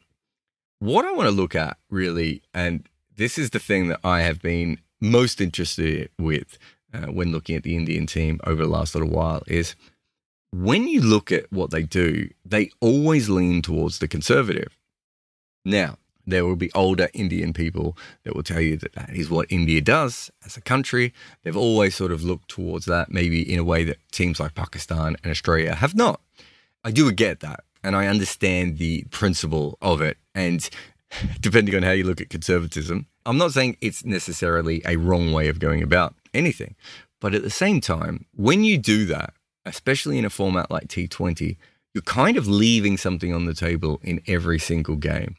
What 0.78 1.06
I 1.06 1.12
want 1.12 1.28
to 1.28 1.36
look 1.36 1.56
at 1.56 1.78
really, 1.90 2.44
and 2.54 2.88
this 3.16 3.38
is 3.38 3.50
the 3.50 3.60
thing 3.60 3.88
that 3.88 4.00
I 4.04 4.22
have 4.22 4.42
been 4.42 4.80
most 5.02 5.42
interested 5.42 6.10
with 6.20 6.58
uh, 6.94 7.08
when 7.08 7.32
looking 7.32 7.56
at 7.56 7.64
the 7.64 7.76
Indian 7.76 8.06
team 8.06 8.40
over 8.46 8.64
the 8.64 8.70
last 8.70 8.96
little 8.96 9.10
while 9.10 9.44
is 9.48 9.76
when 10.52 10.88
you 10.88 11.02
look 11.02 11.32
at 11.32 11.52
what 11.52 11.72
they 11.72 11.84
do, 11.84 12.30
they 12.46 12.70
always 12.80 13.30
lean 13.30 13.62
towards 13.62 14.00
the 14.00 14.08
conservative. 14.08 14.78
Now, 15.66 15.98
there 16.26 16.46
will 16.46 16.56
be 16.56 16.72
older 16.74 17.10
Indian 17.14 17.54
people 17.54 17.98
that 18.24 18.36
will 18.36 18.44
tell 18.44 18.62
you 18.62 18.78
that 18.78 18.94
that 18.94 19.10
is 19.14 19.30
what 19.30 19.52
India 19.52 19.82
does 19.82 20.32
as 20.46 20.56
a 20.56 20.62
country. 20.62 21.14
They've 21.44 21.58
always 21.58 21.96
sort 21.96 22.12
of 22.12 22.24
looked 22.24 22.50
towards 22.50 22.86
that, 22.86 23.12
maybe 23.12 23.42
in 23.42 23.60
a 23.60 23.64
way 23.64 23.84
that 23.84 23.98
teams 24.12 24.40
like 24.40 24.56
Pakistan 24.56 25.18
and 25.24 25.32
Australia 25.32 25.76
have 25.76 25.96
not. 25.96 26.22
I 26.84 26.92
do 26.92 27.12
get 27.12 27.40
that, 27.42 27.62
and 27.84 27.96
I 27.96 28.08
understand 28.08 28.78
the 28.78 29.04
principle 29.10 29.78
of 29.82 30.02
it. 30.02 30.18
And 30.36 30.70
depending 31.42 31.76
on 31.76 31.84
how 31.84 31.92
you 31.92 32.04
look 32.04 32.22
at 32.22 32.30
conservatism, 32.30 33.08
I'm 33.26 33.38
not 33.38 33.54
saying 33.54 33.78
it's 33.82 34.06
necessarily 34.06 34.82
a 34.86 34.98
wrong 34.98 35.34
way 35.34 35.48
of 35.48 35.60
going 35.60 35.82
about 35.82 36.16
anything. 36.34 36.76
But 37.20 37.34
at 37.34 37.44
the 37.44 37.50
same 37.50 37.82
time, 37.82 38.26
when 38.36 38.64
you 38.64 38.78
do 38.78 39.06
that, 39.06 39.34
especially 39.66 40.18
in 40.18 40.26
a 40.26 40.30
format 40.30 40.70
like 40.70 40.88
T20, 40.88 41.58
you're 41.94 42.02
kind 42.02 42.38
of 42.38 42.48
leaving 42.48 42.98
something 42.98 43.34
on 43.34 43.46
the 43.46 43.54
table 43.54 44.00
in 44.04 44.22
every 44.28 44.60
single 44.60 44.96
game. 44.96 45.36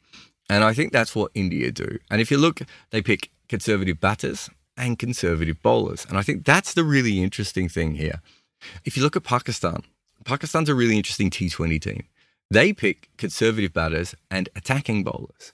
And 0.48 0.62
I 0.62 0.72
think 0.72 0.92
that's 0.92 1.14
what 1.14 1.30
India 1.34 1.70
do. 1.72 1.98
And 2.10 2.20
if 2.20 2.30
you 2.30 2.38
look, 2.38 2.60
they 2.90 3.02
pick 3.02 3.30
conservative 3.48 4.00
batters 4.00 4.50
and 4.76 4.98
conservative 4.98 5.62
bowlers. 5.62 6.06
And 6.08 6.18
I 6.18 6.22
think 6.22 6.44
that's 6.44 6.74
the 6.74 6.84
really 6.84 7.22
interesting 7.22 7.68
thing 7.68 7.94
here. 7.94 8.20
If 8.84 8.96
you 8.96 9.02
look 9.02 9.16
at 9.16 9.24
Pakistan, 9.24 9.82
Pakistan's 10.24 10.68
a 10.68 10.74
really 10.74 10.96
interesting 10.96 11.30
T20 11.30 11.80
team. 11.80 12.04
They 12.50 12.72
pick 12.72 13.08
conservative 13.16 13.72
batters 13.72 14.14
and 14.30 14.48
attacking 14.54 15.04
bowlers. 15.04 15.52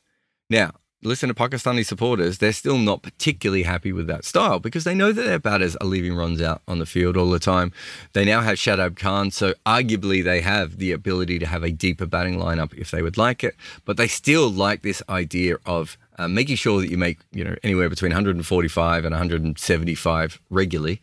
Now, 0.49 0.73
listen 1.03 1.29
to 1.29 1.35
Pakistani 1.35 1.85
supporters, 1.85 2.39
they're 2.39 2.53
still 2.53 2.79
not 2.79 3.03
particularly 3.03 3.63
happy 3.63 3.93
with 3.93 4.07
that 4.07 4.25
style 4.25 4.59
because 4.59 4.85
they 4.85 4.95
know 4.95 5.13
that 5.13 5.23
their 5.23 5.39
batters 5.39 5.77
are 5.77 5.87
leaving 5.87 6.15
runs 6.15 6.41
out 6.43 6.63
on 6.69 6.79
the 6.79 6.87
field 6.87 7.17
all 7.17 7.31
the 7.31 7.39
time. 7.39 7.73
They 8.13 8.25
now 8.25 8.41
have 8.41 8.57
Shadab 8.57 8.97
Khan, 8.97 9.31
so 9.31 9.55
arguably 9.65 10.23
they 10.23 10.41
have 10.41 10.79
the 10.79 10.93
ability 10.93 11.39
to 11.39 11.47
have 11.47 11.63
a 11.63 11.71
deeper 11.71 12.07
batting 12.07 12.39
lineup 12.39 12.75
if 12.75 12.91
they 12.91 13.03
would 13.03 13.17
like 13.17 13.43
it, 13.43 13.55
but 13.85 13.97
they 13.97 14.09
still 14.09 14.51
like 14.51 14.83
this 14.83 15.03
idea 15.09 15.57
of 15.67 15.97
uh, 16.19 16.29
making 16.29 16.57
sure 16.57 16.81
that 16.81 16.91
you 16.91 16.99
make 16.99 17.19
you 17.33 17.45
know 17.45 17.57
anywhere 17.63 17.89
between 17.89 18.11
145 18.11 19.05
and 19.05 19.13
175 19.13 20.41
regularly 20.51 21.01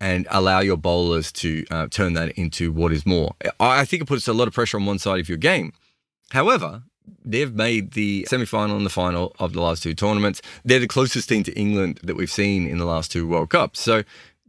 and 0.00 0.26
allow 0.30 0.58
your 0.58 0.76
bowlers 0.76 1.30
to 1.30 1.64
uh, 1.70 1.86
turn 1.88 2.14
that 2.14 2.30
into 2.32 2.72
what 2.72 2.92
is 2.92 3.06
more. 3.06 3.34
I 3.60 3.84
think 3.84 4.02
it 4.02 4.06
puts 4.06 4.26
a 4.26 4.32
lot 4.32 4.48
of 4.48 4.54
pressure 4.54 4.76
on 4.76 4.84
one 4.84 4.98
side 4.98 5.20
of 5.20 5.28
your 5.28 5.38
game. 5.38 5.72
However, 6.30 6.82
they've 7.24 7.54
made 7.54 7.92
the 7.92 8.26
semi 8.28 8.44
final 8.44 8.76
and 8.76 8.86
the 8.86 8.90
final 8.90 9.34
of 9.38 9.52
the 9.52 9.60
last 9.60 9.82
two 9.82 9.94
tournaments. 9.94 10.42
They're 10.64 10.80
the 10.80 10.88
closest 10.88 11.28
team 11.28 11.42
to 11.44 11.52
England 11.52 12.00
that 12.02 12.16
we've 12.16 12.30
seen 12.30 12.66
in 12.66 12.78
the 12.78 12.84
last 12.84 13.12
two 13.12 13.26
World 13.26 13.50
Cups. 13.50 13.80
So 13.80 14.02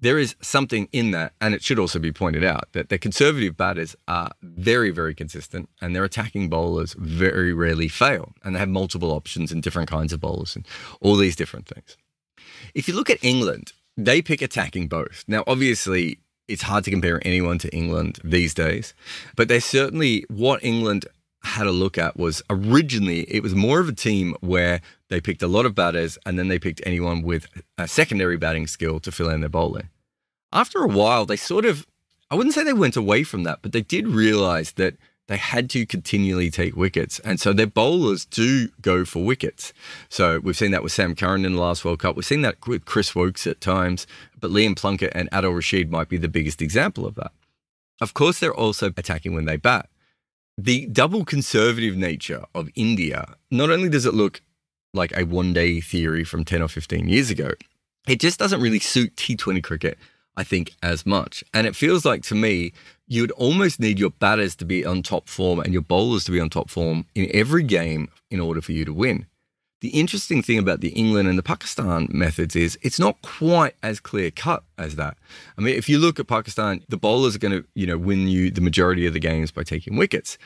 there 0.04 0.20
is 0.20 0.36
something 0.42 0.90
in 0.92 1.12
that. 1.12 1.34
And 1.40 1.54
it 1.54 1.64
should 1.64 1.80
also 1.80 1.98
be 1.98 2.12
pointed 2.12 2.44
out 2.44 2.72
that 2.74 2.90
their 2.90 2.98
conservative 2.98 3.56
batters 3.56 3.96
are 4.08 4.32
very, 4.42 4.92
very 4.92 5.16
consistent 5.16 5.70
and 5.82 5.96
their 5.96 6.04
attacking 6.04 6.50
bowlers 6.50 6.94
very 7.00 7.54
rarely 7.54 7.88
fail. 7.88 8.34
And 8.44 8.54
they 8.54 8.60
have 8.60 8.70
multiple 8.70 9.12
options 9.12 9.52
and 9.52 9.64
different 9.64 9.90
kinds 9.90 10.12
of 10.12 10.20
bowlers 10.20 10.56
and 10.56 10.68
all 11.00 11.16
these 11.16 11.38
different 11.38 11.68
things. 11.68 11.96
If 12.76 12.88
you 12.88 12.96
look 12.96 13.10
at 13.10 13.24
England, 13.24 13.72
they 13.96 14.22
pick 14.22 14.42
attacking 14.42 14.90
both. 14.90 15.24
Now, 15.28 15.44
obviously, 15.48 16.20
it's 16.50 16.64
hard 16.64 16.84
to 16.84 16.92
compare 16.92 17.22
anyone 17.26 17.58
to 17.60 17.74
England 17.74 18.20
these 18.24 18.54
days, 18.54 18.94
but 19.38 19.48
they're 19.48 19.62
certainly 19.62 20.26
what 20.28 20.64
England 20.64 21.06
had 21.44 21.68
a 21.68 21.72
look 21.72 21.98
at 21.98 22.18
was 22.18 22.42
originally 22.50 23.22
it 23.22 23.44
was 23.44 23.54
more 23.54 23.80
of 23.80 23.90
a 23.90 23.94
team 23.94 24.36
where 24.40 24.82
they 25.10 25.20
picked 25.20 25.44
a 25.44 25.48
lot 25.48 25.66
of 25.66 25.76
batters 25.76 26.18
and 26.26 26.40
then 26.40 26.48
they 26.48 26.58
picked 26.58 26.82
anyone 26.86 27.22
with 27.22 27.48
a 27.78 27.88
secondary 27.88 28.38
batting 28.38 28.68
skill 28.68 29.00
to 29.02 29.12
fill 29.12 29.30
in 29.30 29.42
their 29.42 29.50
bowling. 29.50 29.90
After 30.52 30.84
a 30.84 30.88
while, 30.88 31.26
they 31.26 31.36
sort 31.36 31.66
of, 31.66 31.86
I 32.32 32.36
wouldn't 32.36 32.56
say 32.56 32.64
they 32.64 32.74
went 32.74 32.96
away 32.96 33.24
from 33.24 33.44
that, 33.44 33.60
but 33.62 33.74
they 33.74 33.82
did 33.82 34.08
realize 34.08 34.74
that 34.74 34.96
they 35.28 35.38
had 35.38 35.70
to 35.72 35.86
continually 35.86 36.50
take 36.50 36.76
wickets. 36.76 37.20
And 37.20 37.40
so 37.40 37.54
their 37.54 37.68
bowlers 37.68 38.26
do 38.26 38.70
go 38.82 39.06
for 39.06 39.24
wickets. 39.24 39.74
So 40.10 40.40
we've 40.40 40.58
seen 40.58 40.72
that 40.72 40.84
with 40.84 40.92
Sam 40.92 41.16
Curran 41.16 41.46
in 41.46 41.54
the 41.54 41.62
last 41.62 41.86
World 41.86 42.00
Cup. 42.00 42.16
We've 42.16 42.26
seen 42.26 42.42
that 42.42 42.68
with 42.68 42.86
Chris 42.86 43.16
Woakes 43.16 43.48
at 43.48 43.62
times, 43.62 44.06
but 44.40 44.52
Liam 44.52 44.76
Plunkett 44.76 45.14
and 45.16 45.30
Adil 45.32 45.56
Rashid 45.56 45.92
might 45.92 46.10
be 46.10 46.18
the 46.18 46.28
biggest 46.28 46.62
example 46.62 47.06
of 47.06 47.16
that. 47.16 47.32
Of 48.02 48.14
course, 48.14 48.40
they're 48.40 48.54
also 48.54 48.88
attacking 48.88 49.34
when 49.34 49.46
they 49.46 49.58
bat 49.58 49.90
the 50.58 50.86
double 50.88 51.26
conservative 51.26 51.96
nature 51.96 52.44
of 52.54 52.70
India, 52.76 53.36
not 53.50 53.70
only 53.70 53.90
does 53.90 54.06
it 54.06 54.14
look 54.14 54.42
like 54.94 55.16
a 55.18 55.24
one 55.24 55.54
day 55.54 55.82
theory 55.82 56.24
from 56.24 56.44
10 56.44 56.62
or 56.62 56.68
15 56.68 57.08
years 57.08 57.30
ago, 57.30 57.52
it 58.08 58.20
just 58.20 58.40
doesn't 58.40 58.62
really 58.62 58.80
suit 58.80 59.16
T20 59.16 59.64
cricket, 59.64 59.98
I 60.36 60.44
think, 60.44 60.74
as 60.84 61.06
much. 61.06 61.44
And 61.54 61.66
it 61.66 61.76
feels 61.76 62.06
like 62.06 62.22
to 62.24 62.36
me, 62.36 62.74
you'd 63.08 63.32
almost 63.32 63.80
need 63.80 64.00
your 64.00 64.12
batters 64.12 64.56
to 64.58 64.66
be 64.66 64.86
on 64.86 65.02
top 65.02 65.28
form 65.28 65.60
and 65.60 65.74
your 65.74 65.82
bowlers 65.82 66.26
to 66.26 66.32
be 66.32 66.40
on 66.40 66.50
top 66.50 66.70
form 66.70 67.06
in 67.16 67.30
every 67.34 67.64
game 67.64 68.10
in 68.30 68.40
order 68.40 68.62
for 68.62 68.74
you 68.74 68.86
to 68.86 68.94
win. 68.94 69.26
The 69.84 69.90
interesting 69.90 70.42
thing 70.42 70.60
about 70.60 70.80
the 70.80 70.92
England 70.92 71.28
and 71.28 71.38
the 71.38 71.44
Pakistan 71.44 72.08
methods 72.10 72.56
is 72.56 72.80
it's 72.84 73.00
not 73.00 73.22
quite 73.22 73.76
as 73.84 74.00
clear 74.00 74.32
cut 74.32 74.64
as 74.78 74.96
that. 74.96 75.18
I 75.58 75.62
mean, 75.62 75.76
if 75.76 75.90
you 75.90 76.00
look 76.00 76.22
at 76.22 76.28
Pakistan, 76.28 76.86
the 76.88 76.96
bowlers 76.96 77.36
are 77.36 77.40
going 77.40 77.52
to, 77.52 77.68
you 77.76 77.86
know, 77.86 77.98
win 77.98 78.30
you 78.30 78.50
the 78.50 78.62
majority 78.62 79.06
of 79.06 79.12
the 79.12 79.20
games 79.20 79.52
by 79.52 79.64
taking 79.64 79.98
wickets. 79.98 80.38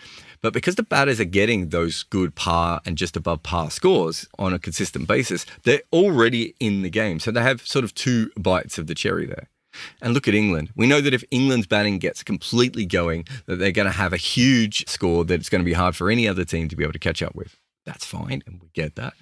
But 0.42 0.54
because 0.54 0.74
the 0.74 0.82
batters 0.82 1.20
are 1.20 1.24
getting 1.24 1.70
those 1.70 2.02
good 2.02 2.34
par 2.34 2.82
and 2.84 2.98
just 2.98 3.16
above 3.16 3.44
par 3.44 3.70
scores 3.70 4.28
on 4.40 4.56
a 4.56 4.60
consistent 4.60 5.08
basis, 5.08 5.46
they're 5.66 5.84
already 5.94 6.56
in 6.60 6.82
the 6.82 6.90
game. 6.90 7.20
So 7.20 7.30
they 7.30 7.44
have 7.44 7.62
sort 7.62 7.86
of 7.86 7.94
two 7.94 8.32
bites 8.40 8.80
of 8.80 8.88
the 8.88 8.96
cherry 8.96 9.28
there. 9.28 9.50
And 10.02 10.16
look 10.16 10.28
at 10.28 10.34
England. 10.34 10.72
We 10.76 10.88
know 10.88 11.00
that 11.00 11.14
if 11.14 11.24
England's 11.30 11.68
batting 11.68 12.00
gets 12.00 12.24
completely 12.24 12.88
going, 12.88 13.26
that 13.46 13.58
they're 13.58 13.72
going 13.72 13.86
to 13.86 13.92
have 13.92 14.14
a 14.14 14.18
huge 14.18 14.88
score 14.88 15.24
that 15.26 15.36
it's 15.36 15.50
going 15.50 15.62
to 15.62 15.64
be 15.64 15.74
hard 15.74 15.96
for 15.96 16.10
any 16.10 16.28
other 16.28 16.44
team 16.44 16.70
to 16.70 16.76
be 16.76 16.82
able 16.82 16.94
to 16.94 16.98
catch 16.98 17.22
up 17.22 17.36
with. 17.36 17.56
That's 17.88 18.06
fine, 18.06 18.44
and 18.46 18.62
we 18.62 18.68
get 18.74 18.96
that. 18.96 19.14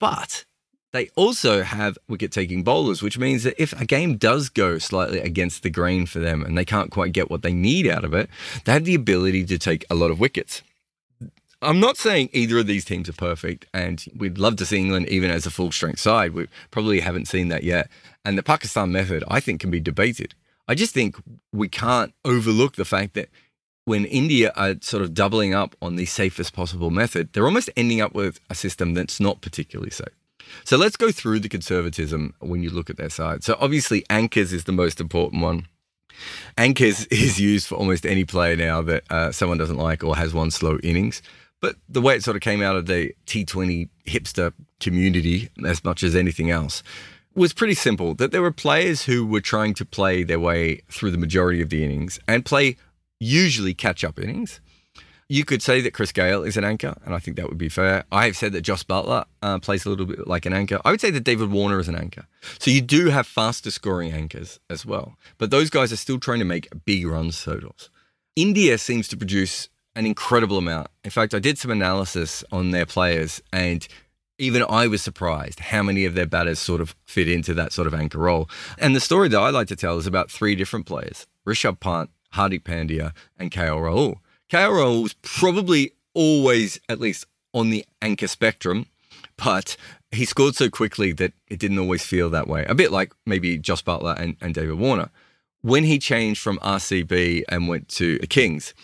But 0.00 0.46
they 0.92 1.10
also 1.14 1.62
have 1.62 1.98
wicket 2.08 2.32
taking 2.32 2.64
bowlers, 2.64 3.02
which 3.02 3.18
means 3.18 3.42
that 3.42 3.62
if 3.62 3.78
a 3.78 3.84
game 3.84 4.16
does 4.16 4.48
go 4.48 4.78
slightly 4.78 5.20
against 5.20 5.62
the 5.62 5.68
grain 5.68 6.06
for 6.06 6.18
them 6.18 6.42
and 6.42 6.56
they 6.56 6.64
can't 6.64 6.90
quite 6.90 7.12
get 7.12 7.30
what 7.30 7.42
they 7.42 7.52
need 7.52 7.86
out 7.86 8.06
of 8.06 8.14
it, 8.14 8.30
they 8.64 8.72
have 8.72 8.86
the 8.86 8.94
ability 8.94 9.44
to 9.44 9.58
take 9.58 9.84
a 9.90 9.94
lot 9.94 10.10
of 10.10 10.18
wickets. 10.18 10.62
I'm 11.60 11.80
not 11.80 11.98
saying 11.98 12.30
either 12.32 12.58
of 12.58 12.66
these 12.66 12.86
teams 12.86 13.10
are 13.10 13.12
perfect, 13.12 13.66
and 13.74 14.02
we'd 14.16 14.38
love 14.38 14.56
to 14.56 14.64
see 14.64 14.78
England 14.78 15.10
even 15.10 15.30
as 15.30 15.44
a 15.44 15.50
full 15.50 15.70
strength 15.70 16.00
side. 16.00 16.32
We 16.32 16.46
probably 16.70 17.00
haven't 17.00 17.28
seen 17.28 17.48
that 17.48 17.62
yet. 17.62 17.90
And 18.24 18.38
the 18.38 18.42
Pakistan 18.42 18.90
method, 18.90 19.22
I 19.28 19.40
think, 19.40 19.60
can 19.60 19.70
be 19.70 19.80
debated. 19.80 20.34
I 20.66 20.74
just 20.74 20.94
think 20.94 21.16
we 21.52 21.68
can't 21.68 22.14
overlook 22.24 22.76
the 22.76 22.86
fact 22.86 23.12
that 23.14 23.28
when 23.88 24.04
India 24.04 24.52
are 24.54 24.74
sort 24.82 25.02
of 25.02 25.14
doubling 25.14 25.54
up 25.54 25.74
on 25.80 25.96
the 25.96 26.04
safest 26.04 26.52
possible 26.52 26.90
method, 26.90 27.32
they're 27.32 27.46
almost 27.46 27.70
ending 27.74 28.02
up 28.02 28.14
with 28.14 28.38
a 28.50 28.54
system 28.54 28.92
that's 28.92 29.18
not 29.18 29.40
particularly 29.40 29.90
safe. 29.90 30.14
So 30.64 30.76
let's 30.76 30.96
go 30.96 31.10
through 31.10 31.40
the 31.40 31.48
conservatism 31.48 32.34
when 32.40 32.62
you 32.62 32.68
look 32.68 32.90
at 32.90 32.98
their 32.98 33.08
side. 33.08 33.44
So 33.44 33.56
obviously, 33.58 34.04
anchors 34.10 34.52
is 34.52 34.64
the 34.64 34.72
most 34.72 35.00
important 35.00 35.42
one. 35.42 35.66
Anchors 36.58 37.06
is 37.10 37.40
used 37.40 37.66
for 37.66 37.76
almost 37.76 38.04
any 38.04 38.24
player 38.24 38.56
now 38.56 38.82
that 38.82 39.04
uh, 39.10 39.32
someone 39.32 39.56
doesn't 39.56 39.78
like 39.78 40.04
or 40.04 40.14
has 40.16 40.34
one 40.34 40.50
slow 40.50 40.78
innings. 40.82 41.22
But 41.60 41.76
the 41.88 42.02
way 42.02 42.14
it 42.14 42.22
sort 42.22 42.36
of 42.36 42.42
came 42.42 42.62
out 42.62 42.76
of 42.76 42.86
the 42.86 43.14
T20 43.26 43.88
hipster 44.06 44.52
community, 44.80 45.48
as 45.64 45.82
much 45.82 46.02
as 46.02 46.14
anything 46.14 46.50
else, 46.50 46.82
was 47.34 47.52
pretty 47.52 47.74
simple 47.74 48.14
that 48.14 48.32
there 48.32 48.42
were 48.42 48.52
players 48.52 49.04
who 49.04 49.24
were 49.24 49.40
trying 49.40 49.72
to 49.74 49.84
play 49.84 50.24
their 50.24 50.40
way 50.40 50.82
through 50.90 51.10
the 51.10 51.18
majority 51.18 51.62
of 51.62 51.70
the 51.70 51.84
innings 51.84 52.18
and 52.28 52.44
play 52.44 52.76
usually 53.20 53.74
catch 53.74 54.04
up 54.04 54.18
innings. 54.18 54.60
You 55.30 55.44
could 55.44 55.62
say 55.62 55.82
that 55.82 55.92
Chris 55.92 56.10
Gayle 56.10 56.42
is 56.42 56.56
an 56.56 56.64
anchor, 56.64 56.96
and 57.04 57.14
I 57.14 57.18
think 57.18 57.36
that 57.36 57.48
would 57.48 57.58
be 57.58 57.68
fair. 57.68 58.04
I 58.10 58.24
have 58.24 58.36
said 58.36 58.52
that 58.52 58.62
Jos 58.62 58.82
Buttler 58.82 59.26
uh, 59.42 59.58
plays 59.58 59.84
a 59.84 59.90
little 59.90 60.06
bit 60.06 60.26
like 60.26 60.46
an 60.46 60.54
anchor. 60.54 60.80
I 60.86 60.90
would 60.90 61.02
say 61.02 61.10
that 61.10 61.24
David 61.24 61.50
Warner 61.50 61.78
is 61.78 61.88
an 61.88 61.96
anchor. 61.96 62.26
So 62.58 62.70
you 62.70 62.80
do 62.80 63.10
have 63.10 63.26
faster 63.26 63.70
scoring 63.70 64.10
anchors 64.10 64.58
as 64.70 64.86
well. 64.86 65.18
But 65.36 65.50
those 65.50 65.68
guys 65.68 65.92
are 65.92 65.96
still 65.96 66.18
trying 66.18 66.38
to 66.38 66.46
make 66.46 66.68
big 66.86 67.06
runs 67.06 67.42
totals. 67.44 67.90
India 68.36 68.78
seems 68.78 69.06
to 69.08 69.18
produce 69.18 69.68
an 69.94 70.06
incredible 70.06 70.56
amount. 70.56 70.86
In 71.04 71.10
fact, 71.10 71.34
I 71.34 71.40
did 71.40 71.58
some 71.58 71.72
analysis 71.72 72.42
on 72.50 72.70
their 72.70 72.86
players, 72.86 73.42
and 73.52 73.86
even 74.38 74.64
I 74.68 74.86
was 74.86 75.02
surprised 75.02 75.60
how 75.60 75.82
many 75.82 76.04
of 76.04 76.14
their 76.14 76.26
batters 76.26 76.58
sort 76.58 76.80
of 76.80 76.94
fit 77.04 77.28
into 77.28 77.52
that 77.54 77.72
sort 77.72 77.86
of 77.86 77.94
anchor 77.94 78.18
role. 78.18 78.48
And 78.78 78.94
the 78.94 79.00
story 79.00 79.28
that 79.28 79.38
I 79.38 79.50
like 79.50 79.68
to 79.68 79.76
tell 79.76 79.98
is 79.98 80.06
about 80.06 80.30
three 80.30 80.54
different 80.54 80.86
players 80.86 81.26
Rishabh 81.46 81.80
Pant, 81.80 82.10
Hardik 82.34 82.62
Pandya, 82.62 83.12
and 83.38 83.50
KL 83.50 83.80
Rahul. 83.80 84.16
KL 84.50 84.70
Rahul 84.70 85.02
was 85.02 85.14
probably 85.22 85.92
always, 86.14 86.80
at 86.88 87.00
least 87.00 87.26
on 87.54 87.70
the 87.70 87.84
anchor 88.02 88.26
spectrum, 88.26 88.86
but 89.36 89.76
he 90.10 90.24
scored 90.24 90.56
so 90.56 90.70
quickly 90.70 91.12
that 91.12 91.32
it 91.48 91.58
didn't 91.58 91.78
always 91.78 92.04
feel 92.04 92.30
that 92.30 92.48
way. 92.48 92.64
A 92.66 92.74
bit 92.74 92.90
like 92.90 93.12
maybe 93.26 93.58
Jos 93.58 93.82
Buttler 93.82 94.18
and, 94.18 94.36
and 94.40 94.54
David 94.54 94.78
Warner. 94.78 95.10
When 95.60 95.84
he 95.84 95.98
changed 95.98 96.40
from 96.40 96.58
RCB 96.58 97.44
and 97.48 97.68
went 97.68 97.88
to 97.90 98.18
Kings, 98.28 98.74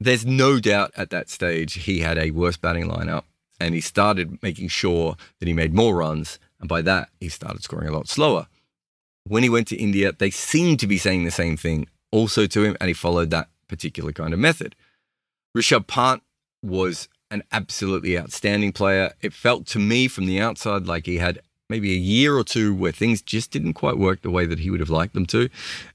there's 0.00 0.24
no 0.24 0.60
doubt 0.60 0.92
at 0.96 1.10
that 1.10 1.28
stage 1.28 1.74
he 1.74 2.00
had 2.00 2.18
a 2.18 2.30
worse 2.30 2.56
batting 2.56 2.88
lineup 2.88 3.24
and 3.60 3.74
he 3.74 3.80
started 3.80 4.42
making 4.42 4.68
sure 4.68 5.16
that 5.38 5.46
he 5.46 5.54
made 5.54 5.74
more 5.74 5.96
runs. 5.96 6.38
And 6.58 6.68
by 6.68 6.82
that, 6.82 7.10
he 7.20 7.28
started 7.28 7.62
scoring 7.62 7.88
a 7.88 7.92
lot 7.92 8.08
slower. 8.08 8.46
When 9.24 9.42
he 9.42 9.48
went 9.48 9.68
to 9.68 9.76
India, 9.76 10.12
they 10.12 10.30
seemed 10.30 10.80
to 10.80 10.86
be 10.86 10.98
saying 10.98 11.24
the 11.24 11.30
same 11.30 11.56
thing 11.56 11.86
also 12.12 12.46
to 12.46 12.62
him, 12.62 12.76
and 12.80 12.88
he 12.88 12.94
followed 12.94 13.30
that 13.30 13.48
particular 13.66 14.12
kind 14.12 14.32
of 14.32 14.38
method. 14.38 14.76
Rishabh 15.56 15.86
Pant 15.86 16.22
was 16.62 17.08
an 17.30 17.42
absolutely 17.50 18.18
outstanding 18.18 18.72
player. 18.72 19.12
It 19.20 19.32
felt 19.32 19.66
to 19.68 19.78
me 19.78 20.06
from 20.06 20.26
the 20.26 20.40
outside 20.40 20.86
like 20.86 21.06
he 21.06 21.18
had 21.18 21.40
maybe 21.68 21.92
a 21.92 21.96
year 21.96 22.36
or 22.36 22.44
two 22.44 22.74
where 22.74 22.92
things 22.92 23.22
just 23.22 23.50
didn't 23.50 23.72
quite 23.72 23.96
work 23.96 24.20
the 24.20 24.30
way 24.30 24.44
that 24.44 24.58
he 24.58 24.70
would 24.70 24.80
have 24.80 24.90
liked 24.90 25.14
them 25.14 25.24
to. 25.24 25.48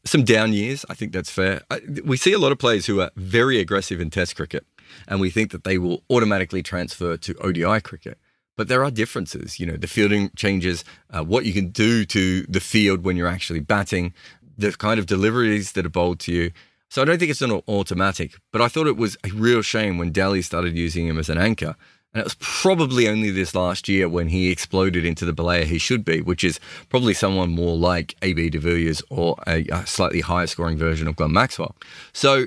Some 0.03 0.23
down 0.23 0.51
years, 0.51 0.83
I 0.89 0.95
think 0.95 1.11
that's 1.11 1.29
fair. 1.29 1.61
We 2.03 2.17
see 2.17 2.33
a 2.33 2.39
lot 2.39 2.51
of 2.51 2.57
players 2.57 2.87
who 2.87 2.99
are 2.99 3.11
very 3.15 3.59
aggressive 3.59 4.01
in 4.01 4.09
Test 4.09 4.35
cricket, 4.35 4.65
and 5.07 5.21
we 5.21 5.29
think 5.29 5.51
that 5.51 5.63
they 5.63 5.77
will 5.77 6.01
automatically 6.09 6.63
transfer 6.63 7.15
to 7.17 7.35
ODI 7.35 7.79
cricket. 7.81 8.17
But 8.55 8.69
there 8.69 8.83
are 8.83 8.89
differences, 8.89 9.59
you 9.59 9.67
know, 9.67 9.77
the 9.77 9.85
fielding 9.85 10.31
changes, 10.35 10.83
uh, 11.11 11.23
what 11.23 11.45
you 11.45 11.53
can 11.53 11.69
do 11.69 12.05
to 12.05 12.41
the 12.49 12.59
field 12.59 13.03
when 13.03 13.15
you're 13.15 13.27
actually 13.27 13.59
batting, 13.59 14.15
the 14.57 14.71
kind 14.71 14.99
of 14.99 15.05
deliveries 15.05 15.73
that 15.73 15.85
are 15.85 15.89
bowled 15.89 16.19
to 16.21 16.31
you. 16.31 16.51
So 16.89 17.01
I 17.01 17.05
don't 17.05 17.19
think 17.19 17.31
it's 17.31 17.41
an 17.41 17.61
automatic, 17.67 18.35
but 18.51 18.61
I 18.61 18.69
thought 18.69 18.87
it 18.87 18.95
was 18.95 19.17
a 19.23 19.29
real 19.31 19.61
shame 19.61 19.97
when 19.97 20.11
Delhi 20.11 20.41
started 20.41 20.77
using 20.77 21.05
him 21.05 21.19
as 21.19 21.29
an 21.29 21.37
anchor 21.37 21.75
and 22.13 22.21
it 22.21 22.23
was 22.23 22.37
probably 22.39 23.07
only 23.07 23.29
this 23.29 23.53
last 23.53 23.87
year 23.87 24.09
when 24.09 24.29
he 24.29 24.49
exploded 24.49 25.05
into 25.05 25.23
the 25.25 25.33
player 25.33 25.65
he 25.65 25.77
should 25.77 26.03
be, 26.03 26.21
which 26.21 26.43
is 26.43 26.59
probably 26.89 27.13
someone 27.13 27.51
more 27.51 27.77
like 27.77 28.15
AB 28.21 28.49
de 28.49 28.59
Villiers 28.59 29.03
or 29.09 29.35
a, 29.45 29.67
a 29.67 29.85
slightly 29.85 30.21
higher 30.21 30.47
scoring 30.47 30.77
version 30.77 31.07
of 31.07 31.15
Glenn 31.15 31.33
Maxwell. 31.33 31.75
So 32.13 32.45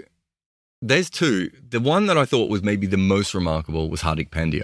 there's 0.83 1.11
two. 1.11 1.51
The 1.69 1.79
one 1.79 2.07
that 2.07 2.19
I 2.19 2.25
thought 2.25 2.51
was 2.51 2.63
maybe 2.63 2.87
the 2.87 2.97
most 2.97 3.35
remarkable 3.35 3.91
was 3.91 4.03
Hardik 4.03 4.31
Pandya. 4.31 4.63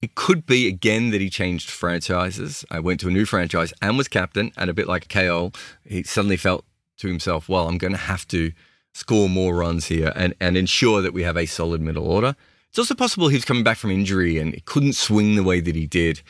It 0.00 0.14
could 0.14 0.46
be 0.46 0.68
again 0.68 1.10
that 1.10 1.20
he 1.20 1.28
changed 1.28 1.70
franchises. 1.70 2.64
I 2.70 2.78
went 2.78 3.00
to 3.00 3.08
a 3.08 3.12
new 3.12 3.24
franchise 3.24 3.72
and 3.82 3.98
was 3.98 4.06
captain, 4.06 4.52
and 4.56 4.70
a 4.70 4.74
bit 4.74 4.86
like 4.86 5.08
KL, 5.08 5.54
he 5.84 6.04
suddenly 6.04 6.36
felt 6.36 6.64
to 6.98 7.08
himself, 7.08 7.48
well, 7.48 7.68
I'm 7.68 7.78
going 7.78 7.92
to 7.92 7.98
have 7.98 8.26
to 8.28 8.52
score 8.94 9.28
more 9.28 9.56
runs 9.56 9.86
here 9.86 10.12
and, 10.14 10.34
and 10.40 10.56
ensure 10.56 11.02
that 11.02 11.12
we 11.12 11.22
have 11.22 11.36
a 11.36 11.46
solid 11.46 11.80
middle 11.80 12.06
order. 12.06 12.36
It's 12.68 12.78
also 12.78 12.94
possible 12.94 13.28
he 13.28 13.36
was 13.36 13.44
coming 13.44 13.64
back 13.64 13.78
from 13.78 13.90
injury 13.90 14.38
and 14.38 14.64
couldn't 14.64 14.94
swing 14.94 15.34
the 15.34 15.42
way 15.42 15.60
that 15.60 15.74
he 15.74 15.86
did. 15.86 16.22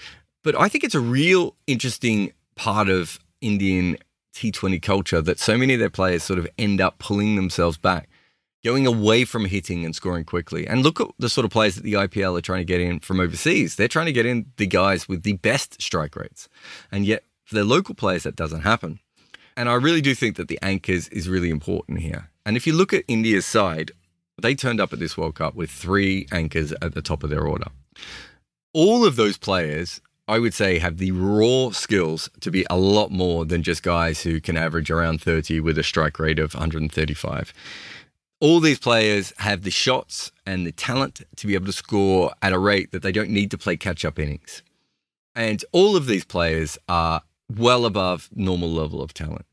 But 0.42 0.58
I 0.58 0.68
think 0.68 0.84
it's 0.84 0.94
a 0.94 1.00
real 1.00 1.56
interesting 1.66 2.32
part 2.54 2.88
of 2.88 3.18
Indian 3.40 3.96
T20 4.34 4.80
culture 4.80 5.20
that 5.20 5.38
so 5.38 5.58
many 5.58 5.74
of 5.74 5.80
their 5.80 5.90
players 5.90 6.22
sort 6.22 6.38
of 6.38 6.46
end 6.58 6.80
up 6.80 6.98
pulling 6.98 7.36
themselves 7.36 7.76
back, 7.76 8.07
going 8.64 8.86
away 8.86 9.24
from 9.24 9.44
hitting 9.44 9.84
and 9.84 9.94
scoring 9.94 10.24
quickly. 10.24 10.66
And 10.66 10.82
look 10.82 11.00
at 11.00 11.08
the 11.18 11.28
sort 11.28 11.44
of 11.44 11.50
players 11.50 11.76
that 11.76 11.84
the 11.84 11.94
IPL 11.94 12.36
are 12.38 12.42
trying 12.42 12.60
to 12.60 12.64
get 12.64 12.80
in 12.80 13.00
from 13.00 13.20
overseas. 13.20 13.76
They're 13.76 13.88
trying 13.88 14.06
to 14.06 14.12
get 14.12 14.26
in 14.26 14.46
the 14.56 14.66
guys 14.66 15.08
with 15.08 15.22
the 15.22 15.34
best 15.34 15.80
strike 15.80 16.16
rates. 16.16 16.48
And 16.90 17.04
yet, 17.04 17.24
for 17.44 17.54
their 17.54 17.64
local 17.64 17.94
players, 17.94 18.24
that 18.24 18.36
doesn't 18.36 18.62
happen. 18.62 19.00
And 19.56 19.68
I 19.68 19.74
really 19.74 20.00
do 20.00 20.14
think 20.14 20.36
that 20.36 20.48
the 20.48 20.58
anchors 20.62 21.08
is 21.08 21.28
really 21.28 21.50
important 21.50 22.00
here. 22.00 22.30
And 22.46 22.56
if 22.56 22.66
you 22.66 22.72
look 22.72 22.92
at 22.92 23.04
India's 23.08 23.46
side, 23.46 23.90
they 24.40 24.54
turned 24.54 24.80
up 24.80 24.92
at 24.92 24.98
this 24.98 25.16
World 25.16 25.34
Cup 25.34 25.54
with 25.54 25.70
three 25.70 26.26
anchors 26.30 26.72
at 26.80 26.94
the 26.94 27.02
top 27.02 27.24
of 27.24 27.30
their 27.30 27.46
order. 27.46 27.66
All 28.72 29.04
of 29.04 29.16
those 29.16 29.36
players, 29.36 30.00
I 30.28 30.38
would 30.38 30.54
say, 30.54 30.78
have 30.78 30.98
the 30.98 31.10
raw 31.10 31.70
skills 31.70 32.30
to 32.40 32.50
be 32.50 32.64
a 32.70 32.76
lot 32.76 33.10
more 33.10 33.44
than 33.44 33.62
just 33.62 33.82
guys 33.82 34.22
who 34.22 34.40
can 34.40 34.56
average 34.56 34.90
around 34.90 35.20
30 35.20 35.60
with 35.60 35.78
a 35.78 35.82
strike 35.82 36.18
rate 36.18 36.38
of 36.38 36.54
135. 36.54 37.52
All 38.40 38.60
these 38.60 38.78
players 38.78 39.32
have 39.38 39.62
the 39.62 39.70
shots 39.70 40.30
and 40.46 40.64
the 40.64 40.72
talent 40.72 41.22
to 41.36 41.46
be 41.46 41.54
able 41.54 41.66
to 41.66 41.72
score 41.72 42.32
at 42.40 42.52
a 42.52 42.58
rate 42.58 42.92
that 42.92 43.02
they 43.02 43.10
don't 43.10 43.30
need 43.30 43.50
to 43.50 43.58
play 43.58 43.76
catch 43.76 44.04
up 44.04 44.18
innings. 44.18 44.62
And 45.34 45.64
all 45.72 45.96
of 45.96 46.06
these 46.06 46.24
players 46.24 46.78
are 46.88 47.22
well 47.52 47.84
above 47.84 48.28
normal 48.32 48.70
level 48.70 49.02
of 49.02 49.12
talent. 49.12 49.44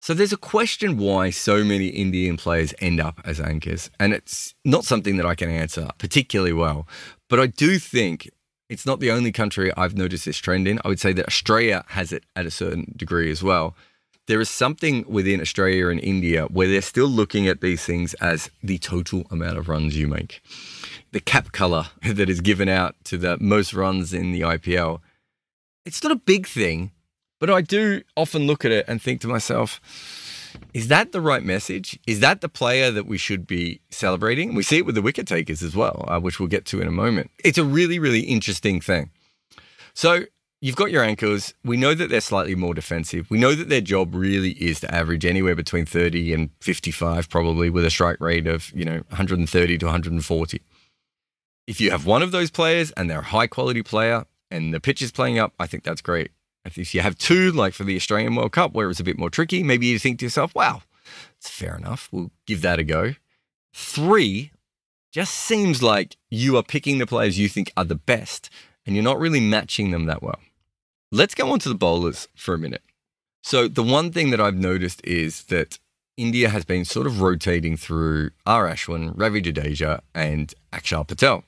So 0.00 0.14
there's 0.14 0.32
a 0.32 0.38
question 0.38 0.98
why 0.98 1.30
so 1.30 1.64
many 1.64 1.88
Indian 1.88 2.36
players 2.36 2.72
end 2.80 3.00
up 3.00 3.20
as 3.24 3.40
anchors, 3.40 3.90
and 3.98 4.12
it's 4.12 4.54
not 4.64 4.84
something 4.84 5.16
that 5.16 5.26
I 5.26 5.34
can 5.34 5.50
answer 5.50 5.88
particularly 5.98 6.52
well. 6.52 6.86
But 7.28 7.40
I 7.40 7.46
do 7.46 7.78
think 7.78 8.30
it's 8.68 8.86
not 8.86 9.00
the 9.00 9.10
only 9.10 9.32
country 9.32 9.72
I've 9.76 9.96
noticed 9.96 10.24
this 10.24 10.38
trend 10.38 10.68
in. 10.68 10.78
I 10.84 10.88
would 10.88 11.00
say 11.00 11.12
that 11.14 11.26
Australia 11.26 11.84
has 11.88 12.12
it 12.12 12.24
at 12.36 12.46
a 12.46 12.50
certain 12.50 12.92
degree 12.96 13.30
as 13.30 13.42
well. 13.42 13.74
There 14.28 14.42
is 14.42 14.50
something 14.50 15.06
within 15.08 15.40
Australia 15.40 15.88
and 15.88 15.98
India 15.98 16.44
where 16.44 16.68
they're 16.68 16.82
still 16.82 17.08
looking 17.08 17.48
at 17.48 17.62
these 17.62 17.82
things 17.82 18.12
as 18.14 18.50
the 18.62 18.76
total 18.76 19.26
amount 19.30 19.56
of 19.56 19.70
runs 19.70 19.96
you 19.96 20.06
make. 20.06 20.42
The 21.12 21.20
cap 21.20 21.50
color 21.52 21.86
that 22.02 22.28
is 22.28 22.42
given 22.42 22.68
out 22.68 22.94
to 23.04 23.16
the 23.16 23.38
most 23.40 23.72
runs 23.72 24.12
in 24.12 24.32
the 24.32 24.42
IPL. 24.42 25.00
It's 25.86 26.02
not 26.02 26.12
a 26.12 26.16
big 26.16 26.46
thing, 26.46 26.92
but 27.40 27.48
I 27.48 27.62
do 27.62 28.02
often 28.18 28.46
look 28.46 28.66
at 28.66 28.70
it 28.70 28.84
and 28.86 29.00
think 29.00 29.22
to 29.22 29.28
myself, 29.28 29.80
is 30.74 30.88
that 30.88 31.12
the 31.12 31.22
right 31.22 31.42
message? 31.42 31.98
Is 32.06 32.20
that 32.20 32.42
the 32.42 32.50
player 32.50 32.90
that 32.90 33.06
we 33.06 33.16
should 33.16 33.46
be 33.46 33.80
celebrating? 33.90 34.54
We 34.54 34.62
see 34.62 34.76
it 34.76 34.84
with 34.84 34.94
the 34.94 35.02
wicket 35.02 35.26
takers 35.26 35.62
as 35.62 35.74
well, 35.74 36.04
uh, 36.06 36.20
which 36.20 36.38
we'll 36.38 36.48
get 36.48 36.66
to 36.66 36.82
in 36.82 36.88
a 36.88 36.92
moment. 36.92 37.30
It's 37.42 37.58
a 37.58 37.64
really, 37.64 37.98
really 37.98 38.20
interesting 38.20 38.82
thing. 38.82 39.10
So 39.94 40.26
you've 40.60 40.76
got 40.76 40.90
your 40.90 41.02
anchors. 41.02 41.54
We 41.64 41.76
know 41.76 41.94
that 41.94 42.10
they're 42.10 42.20
slightly 42.20 42.54
more 42.54 42.74
defensive. 42.74 43.30
We 43.30 43.38
know 43.38 43.54
that 43.54 43.68
their 43.68 43.80
job 43.80 44.14
really 44.14 44.52
is 44.52 44.80
to 44.80 44.94
average 44.94 45.24
anywhere 45.24 45.54
between 45.54 45.86
30 45.86 46.32
and 46.32 46.50
55, 46.60 47.28
probably 47.28 47.70
with 47.70 47.84
a 47.84 47.90
strike 47.90 48.20
rate 48.20 48.46
of, 48.46 48.70
you 48.74 48.84
know, 48.84 49.02
130 49.08 49.78
to 49.78 49.86
140. 49.86 50.62
If 51.66 51.80
you 51.80 51.90
have 51.90 52.06
one 52.06 52.22
of 52.22 52.32
those 52.32 52.50
players 52.50 52.90
and 52.92 53.10
they're 53.10 53.20
a 53.20 53.24
high 53.24 53.46
quality 53.46 53.82
player 53.82 54.24
and 54.50 54.72
the 54.72 54.80
pitch 54.80 55.02
is 55.02 55.12
playing 55.12 55.38
up, 55.38 55.52
I 55.58 55.66
think 55.66 55.84
that's 55.84 56.00
great. 56.00 56.30
If 56.64 56.94
you 56.94 57.00
have 57.00 57.16
two, 57.16 57.52
like 57.52 57.72
for 57.72 57.84
the 57.84 57.96
Australian 57.96 58.34
World 58.34 58.52
Cup, 58.52 58.74
where 58.74 58.90
it's 58.90 59.00
a 59.00 59.04
bit 59.04 59.18
more 59.18 59.30
tricky, 59.30 59.62
maybe 59.62 59.86
you 59.86 59.98
think 59.98 60.18
to 60.18 60.26
yourself, 60.26 60.54
wow, 60.54 60.82
it's 61.38 61.48
fair 61.48 61.76
enough. 61.76 62.08
We'll 62.12 62.30
give 62.46 62.62
that 62.62 62.78
a 62.78 62.84
go. 62.84 63.14
Three 63.72 64.50
just 65.12 65.34
seems 65.34 65.82
like 65.82 66.16
you 66.30 66.56
are 66.56 66.62
picking 66.62 66.98
the 66.98 67.06
players 67.06 67.38
you 67.38 67.48
think 67.48 67.72
are 67.76 67.84
the 67.84 67.94
best 67.94 68.50
and 68.84 68.94
you're 68.94 69.04
not 69.04 69.18
really 69.18 69.40
matching 69.40 69.90
them 69.90 70.06
that 70.06 70.22
well. 70.22 70.38
Let's 71.10 71.34
go 71.34 71.50
on 71.52 71.58
to 71.60 71.70
the 71.70 71.74
bowlers 71.74 72.28
for 72.34 72.52
a 72.52 72.58
minute. 72.58 72.82
So, 73.42 73.66
the 73.66 73.82
one 73.82 74.12
thing 74.12 74.28
that 74.30 74.42
I've 74.42 74.58
noticed 74.58 75.00
is 75.04 75.44
that 75.44 75.78
India 76.18 76.50
has 76.50 76.66
been 76.66 76.84
sort 76.84 77.06
of 77.06 77.22
rotating 77.22 77.78
through 77.78 78.30
R. 78.44 78.68
Ashwin, 78.68 79.12
Ravi 79.16 79.40
Jadeja, 79.40 80.00
and 80.14 80.52
Akshar 80.70 81.06
Patel. 81.06 81.44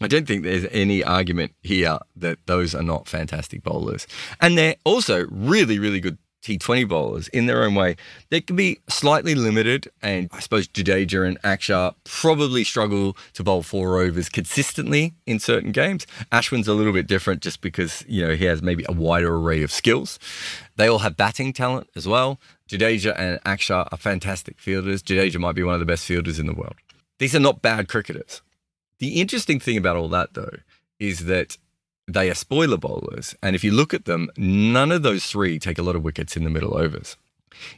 I 0.00 0.08
don't 0.08 0.26
think 0.26 0.42
there's 0.42 0.66
any 0.72 1.04
argument 1.04 1.54
here 1.62 1.98
that 2.16 2.38
those 2.46 2.74
are 2.74 2.82
not 2.82 3.06
fantastic 3.06 3.62
bowlers. 3.62 4.08
And 4.40 4.58
they're 4.58 4.76
also 4.84 5.26
really, 5.30 5.78
really 5.78 6.00
good 6.00 6.18
T20 6.44 6.86
bowlers 6.86 7.28
in 7.28 7.46
their 7.46 7.64
own 7.64 7.74
way. 7.74 7.96
They 8.30 8.40
can 8.40 8.54
be 8.54 8.80
slightly 8.88 9.34
limited, 9.34 9.90
and 10.02 10.28
I 10.30 10.40
suppose 10.40 10.68
Jadeja 10.68 11.26
and 11.26 11.40
Akshar 11.42 11.94
probably 12.04 12.64
struggle 12.64 13.16
to 13.32 13.42
bowl 13.42 13.62
four 13.62 14.00
overs 14.00 14.28
consistently 14.28 15.14
in 15.26 15.40
certain 15.40 15.72
games. 15.72 16.06
Ashwin's 16.30 16.68
a 16.68 16.74
little 16.74 16.92
bit 16.92 17.06
different 17.06 17.40
just 17.40 17.62
because, 17.62 18.04
you 18.06 18.26
know, 18.26 18.34
he 18.34 18.44
has 18.44 18.62
maybe 18.62 18.84
a 18.88 18.92
wider 18.92 19.34
array 19.34 19.62
of 19.62 19.72
skills. 19.72 20.18
They 20.76 20.86
all 20.86 20.98
have 20.98 21.16
batting 21.16 21.54
talent 21.54 21.88
as 21.96 22.06
well. 22.06 22.38
Jadeja 22.68 23.18
and 23.18 23.42
Akshar 23.44 23.88
are 23.90 23.98
fantastic 23.98 24.60
fielders. 24.60 25.02
Jadeja 25.02 25.38
might 25.38 25.54
be 25.54 25.62
one 25.62 25.74
of 25.74 25.80
the 25.80 25.86
best 25.86 26.04
fielders 26.04 26.38
in 26.38 26.46
the 26.46 26.54
world. 26.54 26.76
These 27.18 27.34
are 27.34 27.40
not 27.40 27.62
bad 27.62 27.88
cricketers. 27.88 28.42
The 28.98 29.20
interesting 29.20 29.60
thing 29.60 29.76
about 29.76 29.96
all 29.96 30.08
that, 30.08 30.34
though, 30.34 30.58
is 30.98 31.26
that 31.26 31.56
they 32.06 32.30
are 32.30 32.34
spoiler 32.34 32.76
bowlers. 32.76 33.34
And 33.42 33.56
if 33.56 33.64
you 33.64 33.72
look 33.72 33.94
at 33.94 34.04
them, 34.04 34.30
none 34.36 34.92
of 34.92 35.02
those 35.02 35.26
three 35.26 35.58
take 35.58 35.78
a 35.78 35.82
lot 35.82 35.96
of 35.96 36.02
wickets 36.02 36.36
in 36.36 36.44
the 36.44 36.50
middle 36.50 36.76
overs. 36.76 37.16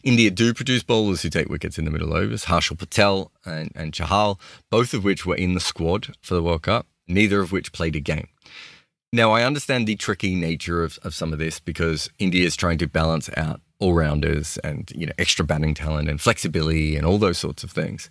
India 0.03 0.31
do 0.31 0.55
produce 0.55 0.83
bowlers 0.83 1.23
who 1.23 1.29
take 1.29 1.49
wickets 1.49 1.79
in 1.79 1.85
the 1.85 1.91
middle 1.91 2.15
overs. 2.15 2.47
Harshal 2.47 2.79
Patel 2.79 3.31
and, 3.45 3.71
and 3.75 3.93
Chahal, 3.93 4.39
both 4.71 4.95
of 4.95 5.05
which 5.05 5.27
were 5.27 5.37
in 5.37 5.55
the 5.55 5.61
squad 5.61 6.15
for 6.23 6.35
the 6.35 6.43
World 6.43 6.63
Cup, 6.63 6.87
neither 7.07 7.41
of 7.41 7.53
which 7.53 7.73
played 7.73 7.97
a 7.97 8.01
game. 8.01 8.29
Now, 9.13 9.33
I 9.33 9.45
understand 9.45 9.87
the 9.87 9.97
tricky 9.97 10.35
nature 10.35 10.83
of, 10.83 10.99
of 11.03 11.15
some 11.15 11.33
of 11.33 11.39
this 11.39 11.61
because 11.61 12.11
India 12.19 12.45
is 12.45 12.57
trying 12.57 12.79
to 12.79 12.89
balance 12.89 13.31
out 13.37 13.61
all 13.79 13.95
rounders 13.95 14.59
and 14.59 14.91
you 14.95 15.07
know 15.07 15.13
extra 15.19 15.45
batting 15.45 15.75
talent 15.75 16.09
and 16.09 16.21
flexibility 16.21 16.97
and 16.97 17.07
all 17.07 17.19
those 17.19 17.39
sorts 17.39 17.63
of 17.63 17.71
things. 17.71 18.11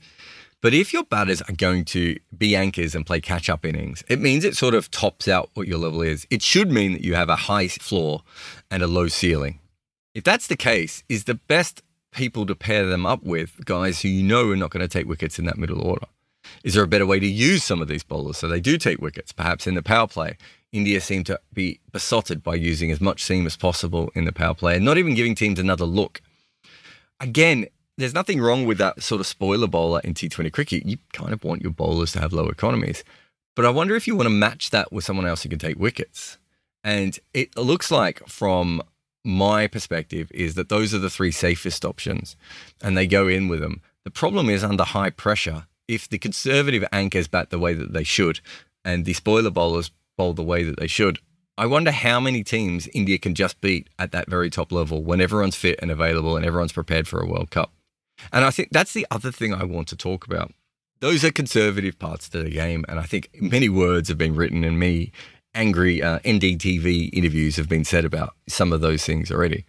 But 0.65 0.73
if 0.73 0.93
your 0.93 1.03
batters 1.03 1.43
are 1.43 1.53
going 1.53 1.85
to 1.85 2.17
be 2.35 2.55
anchors 2.55 2.95
and 2.95 3.05
play 3.05 3.21
catch 3.21 3.51
up 3.51 3.63
innings, 3.67 4.03
it 4.07 4.19
means 4.19 4.43
it 4.43 4.57
sort 4.57 4.73
of 4.73 4.89
tops 4.89 5.27
out 5.27 5.51
what 5.53 5.67
your 5.67 5.77
level 5.77 6.01
is. 6.01 6.25
It 6.31 6.41
should 6.41 6.71
mean 6.71 6.93
that 6.93 7.03
you 7.03 7.13
have 7.13 7.29
a 7.29 7.35
high 7.35 7.67
floor 7.67 8.23
and 8.71 8.81
a 8.81 8.87
low 8.87 9.07
ceiling. 9.07 9.59
If 10.15 10.23
that's 10.23 10.47
the 10.47 10.57
case, 10.57 11.03
is 11.07 11.25
the 11.25 11.35
best 11.35 11.83
people 12.11 12.47
to 12.47 12.55
pair 12.55 12.87
them 12.87 13.05
up 13.05 13.21
with 13.21 13.63
guys 13.63 14.01
who 14.01 14.07
you 14.07 14.23
know 14.23 14.49
are 14.49 14.55
not 14.55 14.71
going 14.71 14.81
to 14.81 14.87
take 14.87 15.07
wickets 15.07 15.37
in 15.37 15.45
that 15.45 15.59
middle 15.59 15.83
order? 15.83 16.07
Is 16.63 16.73
there 16.73 16.83
a 16.83 16.87
better 16.87 17.05
way 17.05 17.19
to 17.19 17.27
use 17.27 17.63
some 17.63 17.79
of 17.79 17.87
these 17.87 18.01
bowlers 18.01 18.37
so 18.37 18.47
they 18.47 18.59
do 18.59 18.79
take 18.79 18.99
wickets? 18.99 19.31
Perhaps 19.31 19.67
in 19.67 19.75
the 19.75 19.83
power 19.83 20.07
play, 20.07 20.35
India 20.71 20.99
seem 20.99 21.23
to 21.25 21.39
be 21.53 21.79
besotted 21.91 22.41
by 22.41 22.55
using 22.55 22.89
as 22.89 22.99
much 22.99 23.23
seam 23.23 23.45
as 23.45 23.55
possible 23.55 24.09
in 24.15 24.25
the 24.25 24.33
power 24.33 24.55
play 24.55 24.77
and 24.77 24.83
not 24.83 24.97
even 24.97 25.13
giving 25.13 25.35
teams 25.35 25.59
another 25.59 25.85
look. 25.85 26.21
Again, 27.19 27.67
there's 27.97 28.13
nothing 28.13 28.41
wrong 28.41 28.65
with 28.65 28.77
that 28.77 29.01
sort 29.01 29.21
of 29.21 29.27
spoiler 29.27 29.67
bowler 29.67 30.01
in 30.03 30.13
T20 30.13 30.51
cricket. 30.51 30.85
You 30.85 30.97
kind 31.13 31.33
of 31.33 31.43
want 31.43 31.61
your 31.61 31.71
bowlers 31.71 32.11
to 32.13 32.19
have 32.19 32.33
low 32.33 32.47
economies. 32.49 33.03
But 33.55 33.65
I 33.65 33.69
wonder 33.69 33.95
if 33.95 34.05
you 34.05 34.15
want 34.15 34.25
to 34.25 34.31
match 34.31 34.71
that 34.71 34.91
with 34.91 35.05
someone 35.05 35.25
else 35.25 35.43
who 35.43 35.49
can 35.49 35.59
take 35.59 35.79
wickets. 35.79 36.37
And 36.83 37.17
it 37.33 37.57
looks 37.57 37.89
like, 37.89 38.27
from 38.27 38.81
my 39.23 39.67
perspective, 39.67 40.29
is 40.33 40.55
that 40.55 40.69
those 40.69 40.93
are 40.93 40.99
the 40.99 41.09
three 41.09 41.31
safest 41.31 41.85
options 41.85 42.35
and 42.81 42.97
they 42.97 43.07
go 43.07 43.27
in 43.27 43.47
with 43.47 43.61
them. 43.61 43.81
The 44.03 44.11
problem 44.11 44.49
is 44.49 44.63
under 44.63 44.83
high 44.83 45.09
pressure, 45.09 45.65
if 45.87 46.09
the 46.09 46.19
conservative 46.19 46.83
anchors 46.91 47.27
bat 47.27 47.49
the 47.49 47.59
way 47.59 47.73
that 47.73 47.93
they 47.93 48.03
should 48.03 48.39
and 48.83 49.05
the 49.05 49.13
spoiler 49.13 49.49
bowlers 49.49 49.89
bowl 50.17 50.33
the 50.33 50.43
way 50.43 50.63
that 50.63 50.77
they 50.77 50.87
should, 50.87 51.19
I 51.57 51.65
wonder 51.65 51.91
how 51.91 52.19
many 52.19 52.43
teams 52.43 52.89
India 52.93 53.17
can 53.17 53.33
just 53.33 53.61
beat 53.61 53.89
at 53.97 54.11
that 54.11 54.29
very 54.29 54.49
top 54.49 54.71
level 54.71 55.01
when 55.01 55.21
everyone's 55.21 55.55
fit 55.55 55.79
and 55.81 55.89
available 55.89 56.35
and 56.35 56.45
everyone's 56.45 56.73
prepared 56.73 57.07
for 57.07 57.21
a 57.21 57.25
World 57.25 57.49
Cup. 57.49 57.71
And 58.31 58.45
I 58.45 58.51
think 58.51 58.69
that's 58.71 58.93
the 58.93 59.07
other 59.11 59.31
thing 59.31 59.53
I 59.53 59.63
want 59.63 59.87
to 59.89 59.95
talk 59.95 60.25
about. 60.25 60.51
Those 60.99 61.23
are 61.23 61.31
conservative 61.31 61.99
parts 61.99 62.29
to 62.29 62.43
the 62.43 62.49
game. 62.49 62.85
And 62.87 62.99
I 62.99 63.03
think 63.03 63.29
many 63.39 63.69
words 63.69 64.09
have 64.09 64.17
been 64.17 64.35
written 64.35 64.63
and 64.63 64.79
many 64.79 65.11
angry 65.53 66.01
uh, 66.01 66.19
NDTV 66.19 67.09
interviews 67.13 67.55
have 67.55 67.69
been 67.69 67.85
said 67.85 68.05
about 68.05 68.35
some 68.47 68.73
of 68.73 68.81
those 68.81 69.05
things 69.05 69.31
already. 69.31 69.65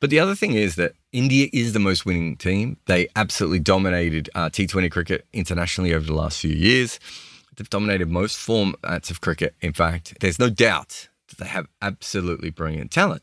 But 0.00 0.10
the 0.10 0.20
other 0.20 0.34
thing 0.34 0.52
is 0.52 0.76
that 0.76 0.94
India 1.12 1.48
is 1.52 1.72
the 1.72 1.78
most 1.80 2.06
winning 2.06 2.36
team. 2.36 2.76
They 2.86 3.08
absolutely 3.16 3.58
dominated 3.58 4.30
uh, 4.34 4.48
T20 4.48 4.90
cricket 4.90 5.26
internationally 5.32 5.94
over 5.94 6.06
the 6.06 6.14
last 6.14 6.40
few 6.40 6.54
years. 6.54 7.00
They've 7.56 7.68
dominated 7.68 8.08
most 8.08 8.38
formats 8.38 9.10
of 9.10 9.20
cricket. 9.20 9.54
In 9.60 9.72
fact, 9.72 10.18
there's 10.20 10.38
no 10.38 10.50
doubt 10.50 11.08
that 11.28 11.38
they 11.38 11.46
have 11.46 11.66
absolutely 11.80 12.50
brilliant 12.50 12.90
talent. 12.90 13.22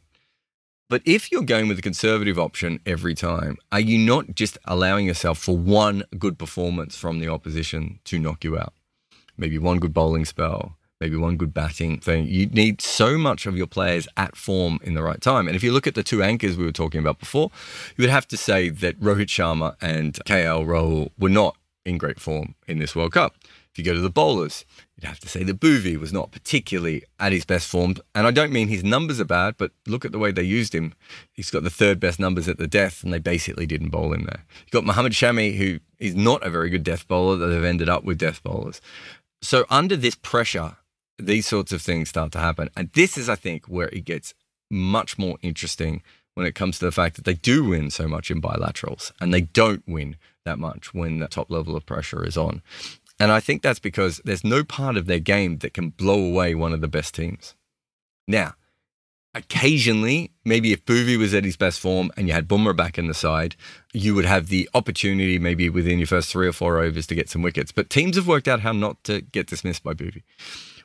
But 0.90 1.04
if 1.06 1.32
you're 1.32 1.44
going 1.44 1.68
with 1.68 1.78
the 1.78 1.84
conservative 1.84 2.40
option 2.40 2.80
every 2.84 3.14
time, 3.14 3.58
are 3.72 3.80
you 3.80 4.00
not 4.00 4.34
just 4.34 4.58
allowing 4.66 5.06
yourself 5.06 5.38
for 5.38 5.56
one 5.56 6.04
good 6.18 6.40
performance 6.40 6.98
from 6.98 7.20
the 7.20 7.30
opposition 7.30 8.00
to 8.06 8.18
knock 8.18 8.44
you 8.44 8.58
out? 8.58 8.74
Maybe 9.38 9.60
one 9.60 9.78
good 9.78 9.94
bowling 9.94 10.26
spell, 10.26 10.78
maybe 11.00 11.16
one 11.16 11.38
good 11.38 11.54
batting 11.54 12.00
thing. 12.00 12.26
You 12.26 12.48
need 12.48 12.82
so 12.82 13.20
much 13.20 13.46
of 13.46 13.56
your 13.56 13.68
players 13.68 14.08
at 14.18 14.36
form 14.36 14.80
in 14.82 14.96
the 14.96 15.04
right 15.04 15.22
time. 15.22 15.48
And 15.48 15.56
if 15.56 15.64
you 15.64 15.72
look 15.72 15.86
at 15.86 15.94
the 15.94 16.02
two 16.02 16.24
anchors 16.24 16.58
we 16.58 16.66
were 16.66 16.72
talking 16.72 17.00
about 17.00 17.20
before, 17.20 17.52
you 17.96 18.02
would 18.02 18.10
have 18.10 18.28
to 18.30 18.38
say 18.38 18.70
that 18.70 19.00
Rohit 19.00 19.28
Sharma 19.28 19.76
and 19.80 20.16
KL 20.26 20.66
Rahul 20.66 21.12
were 21.20 21.30
not 21.30 21.56
in 21.86 22.00
great 22.00 22.20
form 22.20 22.56
in 22.68 22.80
this 22.80 22.96
World 22.96 23.12
Cup. 23.12 23.36
You 23.80 23.86
go 23.86 23.94
to 23.94 24.02
the 24.02 24.10
bowlers, 24.10 24.66
you'd 24.96 25.08
have 25.08 25.20
to 25.22 25.30
say 25.30 25.44
that 25.44 25.60
Bhuvi 25.60 25.98
was 25.98 26.12
not 26.12 26.32
particularly 26.32 27.04
at 27.20 27.32
his 27.32 27.46
best 27.46 27.68
form. 27.68 27.96
And 28.14 28.28
I 28.28 28.32
don't 28.32 28.52
mean 28.52 28.68
his 28.68 28.84
numbers 28.84 29.20
are 29.20 29.26
bad, 29.26 29.56
but 29.58 29.72
look 29.88 30.06
at 30.06 30.12
the 30.12 30.20
way 30.20 30.32
they 30.32 30.44
used 30.44 30.76
him. 30.76 30.94
He's 31.32 31.50
got 31.50 31.64
the 31.64 31.70
third 31.70 32.00
best 32.00 32.20
numbers 32.20 32.48
at 32.48 32.58
the 32.58 32.68
death, 32.68 33.04
and 33.04 33.14
they 33.14 33.20
basically 33.20 33.66
didn't 33.66 33.90
bowl 33.90 34.14
him 34.14 34.26
there. 34.26 34.46
You've 34.62 34.72
got 34.72 34.86
Mohammad 34.86 35.14
Shami, 35.14 35.56
who 35.56 35.80
is 35.98 36.16
not 36.16 36.46
a 36.46 36.50
very 36.50 36.70
good 36.70 36.84
death 36.84 37.08
bowler, 37.08 37.38
that 37.38 37.48
they've 37.48 37.64
ended 37.64 37.90
up 37.90 38.04
with 38.04 38.18
death 38.18 38.44
bowlers. 38.44 38.82
So 39.42 39.66
under 39.70 39.96
this 39.96 40.16
pressure, 40.16 40.76
these 41.18 41.48
sorts 41.48 41.72
of 41.72 41.82
things 41.82 42.10
start 42.10 42.32
to 42.34 42.40
happen. 42.40 42.70
And 42.76 42.92
this 42.94 43.18
is, 43.18 43.30
I 43.30 43.36
think, 43.36 43.66
where 43.66 43.90
it 43.90 44.06
gets 44.06 44.34
much 44.70 45.18
more 45.18 45.38
interesting 45.42 46.02
when 46.36 46.46
it 46.46 46.56
comes 46.56 46.80
to 46.80 46.86
the 46.86 46.92
fact 46.92 47.16
that 47.16 47.26
they 47.26 47.34
do 47.34 47.66
win 47.66 47.90
so 47.90 48.08
much 48.08 48.32
in 48.32 48.42
bilaterals 48.42 49.12
and 49.20 49.34
they 49.34 49.42
don't 49.42 49.84
win 49.88 50.16
that 50.46 50.58
much 50.58 50.94
when 50.94 51.20
the 51.20 51.28
top 51.28 51.50
level 51.52 51.76
of 51.76 51.86
pressure 51.86 52.26
is 52.26 52.38
on. 52.38 52.62
And 53.20 53.32
I 53.32 53.42
think 53.42 53.62
that's 53.62 53.80
because 53.80 54.22
there's 54.24 54.46
no 54.46 54.64
part 54.64 54.96
of 54.96 55.06
their 55.06 55.20
game 55.20 55.58
that 55.58 55.74
can 55.74 55.90
blow 55.90 56.24
away 56.24 56.56
one 56.56 56.74
of 56.74 56.82
the 56.82 56.88
best 56.88 57.14
teams. 57.14 57.54
Now, 58.28 58.54
occasionally, 59.34 60.32
maybe 60.46 60.72
if 60.72 60.86
Bhuvi 60.86 61.18
was 61.18 61.34
at 61.34 61.44
his 61.44 61.58
best 61.58 61.82
form 61.82 62.12
and 62.16 62.28
you 62.28 62.34
had 62.34 62.48
Bumrah 62.48 62.78
back 62.78 62.98
in 62.98 63.08
the 63.08 63.14
side, 63.14 63.58
you 63.94 64.16
would 64.16 64.26
have 64.26 64.48
the 64.48 64.70
opportunity 64.74 65.38
maybe 65.38 65.70
within 65.70 66.00
your 66.00 66.08
first 66.08 66.32
three 66.32 66.48
or 66.48 66.54
four 66.54 66.80
overs 66.80 67.08
to 67.08 67.16
get 67.16 67.30
some 67.30 67.42
wickets. 67.42 67.74
But 67.74 67.90
teams 67.90 68.16
have 68.16 68.28
worked 68.28 68.48
out 68.48 68.62
how 68.62 68.72
not 68.72 69.04
to 69.04 69.22
get 69.22 69.48
dismissed 69.48 69.84
by 69.84 69.94
Bhuvi, 69.94 70.24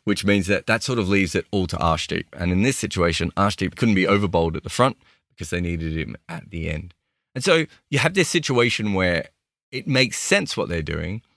which 0.02 0.24
means 0.24 0.48
that 0.48 0.66
that 0.66 0.82
sort 0.82 0.98
of 0.98 1.08
leaves 1.08 1.36
it 1.36 1.46
all 1.52 1.68
to 1.68 1.76
Arshdeep. 1.76 2.26
And 2.32 2.50
in 2.50 2.62
this 2.62 2.76
situation, 2.76 3.30
Arshdeep 3.36 3.76
couldn't 3.76 3.94
be 3.94 4.08
overbowled 4.08 4.56
at 4.56 4.64
the 4.64 4.70
front 4.70 4.96
because 5.30 5.50
they 5.50 5.60
needed 5.60 5.96
him 5.96 6.16
at 6.28 6.50
the 6.50 6.68
end. 6.68 6.94
And 7.36 7.44
so 7.44 7.66
you 7.90 8.00
have 8.00 8.14
this 8.14 8.28
situation 8.28 8.92
where 8.92 9.28
it 9.70 9.86
makes 9.86 10.18
sense 10.18 10.56
what 10.56 10.68
they're 10.68 10.82
doing– 10.82 11.22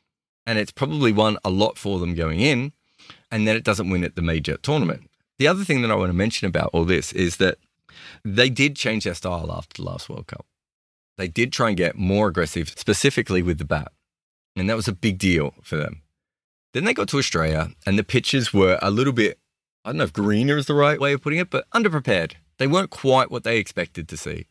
and 0.48 0.58
it's 0.58 0.72
probably 0.72 1.12
won 1.12 1.38
a 1.44 1.50
lot 1.50 1.78
for 1.78 2.00
them 2.00 2.16
going 2.16 2.40
in, 2.40 2.72
and 3.30 3.46
then 3.46 3.58
it 3.58 3.66
doesn't 3.66 3.90
win 3.90 4.06
at 4.06 4.16
the 4.16 4.22
major 4.22 4.56
tournament. 4.58 5.12
The 5.38 5.48
other 5.48 5.66
thing 5.66 5.82
that 5.82 5.92
I 5.92 5.96
want 5.96 6.10
to 6.10 6.14
mention 6.14 6.48
about 6.48 6.72
all 6.74 6.86
this 6.86 7.12
is 7.12 7.36
that 7.38 7.58
they 8.24 8.50
did 8.50 8.78
change 8.78 9.04
their 9.04 9.14
style 9.14 9.52
after 9.52 9.82
the 9.82 9.88
last 9.88 10.10
World 10.10 10.28
Cup. 10.28 10.46
They 11.18 11.28
did 11.28 11.52
try 11.52 11.68
and 11.68 11.78
get 11.78 11.98
more 11.98 12.30
aggressive, 12.30 12.70
specifically 12.70 13.44
with 13.44 13.58
the 13.58 13.66
bat, 13.66 13.92
and 14.56 14.70
that 14.70 14.78
was 14.78 14.88
a 14.88 14.94
big 14.94 15.18
deal 15.18 15.54
for 15.62 15.76
them. 15.76 16.02
Then 16.74 16.86
they 16.86 16.94
got 16.94 17.10
to 17.10 17.18
Australia, 17.18 17.72
and 17.86 18.00
the 18.00 18.04
pitches 18.04 18.54
were 18.54 18.80
a 18.82 18.90
little 18.90 19.14
bit, 19.14 19.40
I 19.84 19.90
don't 19.90 19.98
know 19.98 20.06
if 20.06 20.14
greener 20.14 20.58
is 20.58 20.68
the 20.68 20.74
right 20.74 21.00
way 21.00 21.12
of 21.12 21.22
putting 21.22 21.40
it, 21.40 21.50
but 21.50 21.70
underprepared. 21.72 22.34
They 22.58 22.68
weren't 22.68 22.90
quite 22.90 23.30
what 23.30 23.44
they 23.44 23.58
expected 23.58 24.08
to 24.08 24.18
see. 24.18 24.48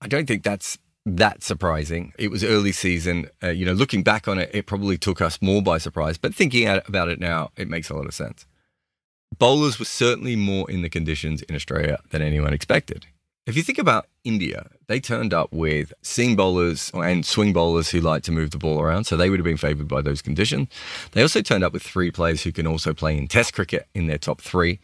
I 0.00 0.08
don't 0.08 0.26
think 0.26 0.42
that's 0.42 0.78
that 1.06 1.42
surprising. 1.42 2.12
It 2.18 2.30
was 2.30 2.42
early 2.42 2.72
season. 2.72 3.28
Uh, 3.42 3.50
you 3.50 3.66
know, 3.66 3.72
looking 3.72 4.02
back 4.02 4.26
on 4.26 4.38
it, 4.38 4.50
it 4.54 4.66
probably 4.66 4.96
took 4.96 5.20
us 5.20 5.38
more 5.42 5.62
by 5.62 5.78
surprise. 5.78 6.16
But 6.18 6.34
thinking 6.34 6.66
about 6.66 7.08
it 7.08 7.20
now, 7.20 7.50
it 7.56 7.68
makes 7.68 7.90
a 7.90 7.94
lot 7.94 8.06
of 8.06 8.14
sense. 8.14 8.46
bowlers 9.38 9.78
were 9.78 9.84
certainly 9.84 10.36
more 10.36 10.70
in 10.70 10.82
the 10.82 10.88
conditions 10.88 11.42
in 11.42 11.54
Australia 11.54 11.98
than 12.10 12.22
anyone 12.22 12.52
expected. 12.52 13.06
If 13.46 13.56
you 13.56 13.62
think 13.62 13.78
about 13.78 14.06
India, 14.24 14.70
they 14.86 15.00
turned 15.00 15.34
up 15.34 15.52
with 15.52 15.92
seam 16.00 16.34
bowlers 16.34 16.90
and 16.94 17.26
swing 17.26 17.52
bowlers 17.52 17.90
who 17.90 18.00
like 18.00 18.22
to 18.22 18.32
move 18.32 18.52
the 18.52 18.58
ball 18.58 18.80
around, 18.80 19.04
so 19.04 19.16
they 19.16 19.28
would 19.28 19.38
have 19.38 19.44
been 19.44 19.58
favoured 19.58 19.88
by 19.88 20.00
those 20.00 20.22
conditions. 20.22 20.68
They 21.12 21.20
also 21.20 21.42
turned 21.42 21.62
up 21.62 21.74
with 21.74 21.82
three 21.82 22.10
players 22.10 22.42
who 22.42 22.52
can 22.52 22.66
also 22.66 22.94
play 22.94 23.18
in 23.18 23.28
Test 23.28 23.52
cricket 23.52 23.86
in 23.94 24.06
their 24.06 24.16
top 24.18 24.40
three, 24.40 24.80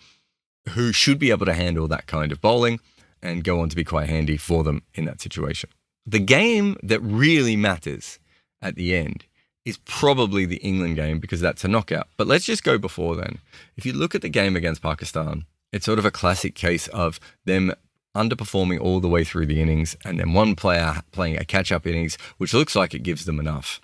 who 0.70 0.92
should 0.92 1.18
be 1.18 1.30
able 1.30 1.46
to 1.46 1.54
handle 1.54 1.88
that 1.88 2.06
kind 2.06 2.33
of 2.33 2.42
bowling 2.42 2.80
and 3.22 3.44
go 3.44 3.61
on 3.61 3.70
to 3.70 3.76
be 3.76 3.85
quite 3.85 4.11
handy 4.11 4.37
for 4.37 4.62
them 4.62 4.83
in 4.94 5.06
that 5.06 5.22
situation. 5.22 5.70
The 6.11 6.18
game 6.18 6.77
that 6.83 6.99
really 7.01 7.55
matters 7.55 8.18
at 8.61 8.75
the 8.75 8.96
end 8.96 9.27
is 9.64 9.79
probably 9.85 10.44
the 10.44 10.57
England 10.57 10.96
game 10.96 11.20
because 11.20 11.40
that's 11.40 11.62
a 11.62 11.68
knockout. 11.68 12.09
But 12.16 12.27
let's 12.27 12.44
just 12.44 12.64
go 12.64 12.79
before 12.79 13.14
then. 13.14 13.38
If 13.77 13.87
you 13.87 13.92
look 13.92 14.16
at 14.16 14.23
the 14.23 14.29
game 14.29 14.57
against 14.57 14.83
Pakistan, 14.83 15.44
it's 15.73 15.87
sort 15.87 16.01
of 16.01 16.05
a 16.05 16.11
classic 16.11 16.57
case 16.57 16.88
of 16.88 17.20
them 17.44 17.73
underperforming 18.16 18.81
all 18.81 18.99
the 18.99 19.09
way 19.09 19.23
through 19.23 19.46
the 19.46 19.62
innings, 19.62 19.96
and 20.05 20.18
then 20.18 20.33
one 20.33 20.57
player 20.57 21.03
playing 21.12 21.38
a 21.38 21.44
catch 21.44 21.70
up 21.70 21.87
innings, 21.87 22.18
which 22.38 22.53
looks 22.53 22.75
like 22.75 22.92
it 22.92 23.05
gives 23.05 23.25
them 23.25 23.38
enough. 23.38 23.81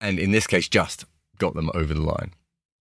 And 0.00 0.20
in 0.20 0.30
this 0.30 0.46
case, 0.46 0.68
just 0.68 1.06
got 1.38 1.54
them 1.54 1.72
over 1.74 1.92
the 1.92 2.00
line. 2.00 2.34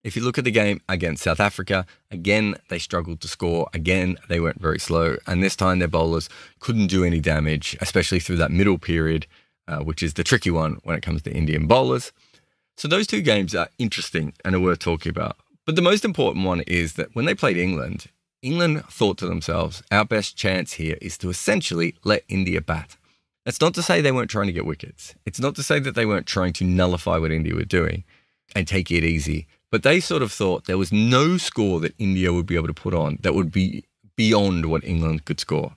If 0.07 0.15
you 0.15 0.23
look 0.23 0.37
at 0.37 0.45
the 0.45 0.51
game 0.51 0.79
against 0.87 1.23
South 1.23 1.41
Africa, 1.41 1.85
again, 2.11 2.55
they 2.69 2.79
struggled 2.79 3.19
to 3.19 3.27
score. 3.27 3.67
Again, 3.73 4.17
they 4.29 4.39
went 4.39 4.61
very 4.61 4.79
slow. 4.79 5.17
And 5.27 5.43
this 5.43 5.57
time, 5.57 5.79
their 5.79 5.89
bowlers 5.89 6.29
couldn't 6.61 6.87
do 6.87 7.03
any 7.03 7.19
damage, 7.19 7.75
especially 7.81 8.21
through 8.21 8.37
that 8.37 8.49
middle 8.49 8.77
period, 8.77 9.27
uh, 9.67 9.79
which 9.79 10.01
is 10.01 10.13
the 10.13 10.23
tricky 10.23 10.49
one 10.49 10.79
when 10.85 10.95
it 10.95 11.01
comes 11.01 11.23
to 11.23 11.33
Indian 11.33 11.67
bowlers. 11.67 12.13
So, 12.77 12.87
those 12.87 13.05
two 13.05 13.19
games 13.19 13.53
are 13.53 13.67
interesting 13.79 14.31
and 14.45 14.55
are 14.55 14.61
worth 14.61 14.79
talking 14.79 15.09
about. 15.09 15.35
But 15.65 15.75
the 15.75 15.81
most 15.81 16.05
important 16.05 16.45
one 16.45 16.61
is 16.61 16.93
that 16.93 17.13
when 17.13 17.25
they 17.25 17.35
played 17.35 17.57
England, 17.57 18.05
England 18.41 18.85
thought 18.85 19.17
to 19.17 19.27
themselves, 19.27 19.83
our 19.91 20.05
best 20.05 20.37
chance 20.37 20.73
here 20.73 20.97
is 21.01 21.17
to 21.17 21.29
essentially 21.29 21.95
let 22.05 22.23
India 22.29 22.61
bat. 22.61 22.95
That's 23.43 23.59
not 23.59 23.73
to 23.73 23.83
say 23.83 23.99
they 23.99 24.13
weren't 24.13 24.31
trying 24.31 24.47
to 24.47 24.53
get 24.53 24.65
wickets. 24.65 25.15
It's 25.25 25.41
not 25.41 25.55
to 25.55 25.63
say 25.63 25.79
that 25.79 25.95
they 25.95 26.05
weren't 26.05 26.27
trying 26.27 26.53
to 26.53 26.63
nullify 26.63 27.17
what 27.17 27.33
India 27.33 27.53
were 27.53 27.65
doing 27.65 28.05
and 28.55 28.65
take 28.65 28.89
it 28.89 29.03
easy. 29.03 29.47
But 29.71 29.83
they 29.83 29.99
sort 29.99 30.21
of 30.21 30.31
thought 30.31 30.65
there 30.65 30.77
was 30.77 30.91
no 30.91 31.37
score 31.37 31.79
that 31.81 31.95
India 31.97 32.31
would 32.31 32.45
be 32.45 32.55
able 32.55 32.67
to 32.67 32.73
put 32.73 32.93
on 32.93 33.19
that 33.21 33.33
would 33.33 33.51
be 33.51 33.85
beyond 34.15 34.65
what 34.65 34.83
England 34.83 35.25
could 35.25 35.39
score. 35.39 35.75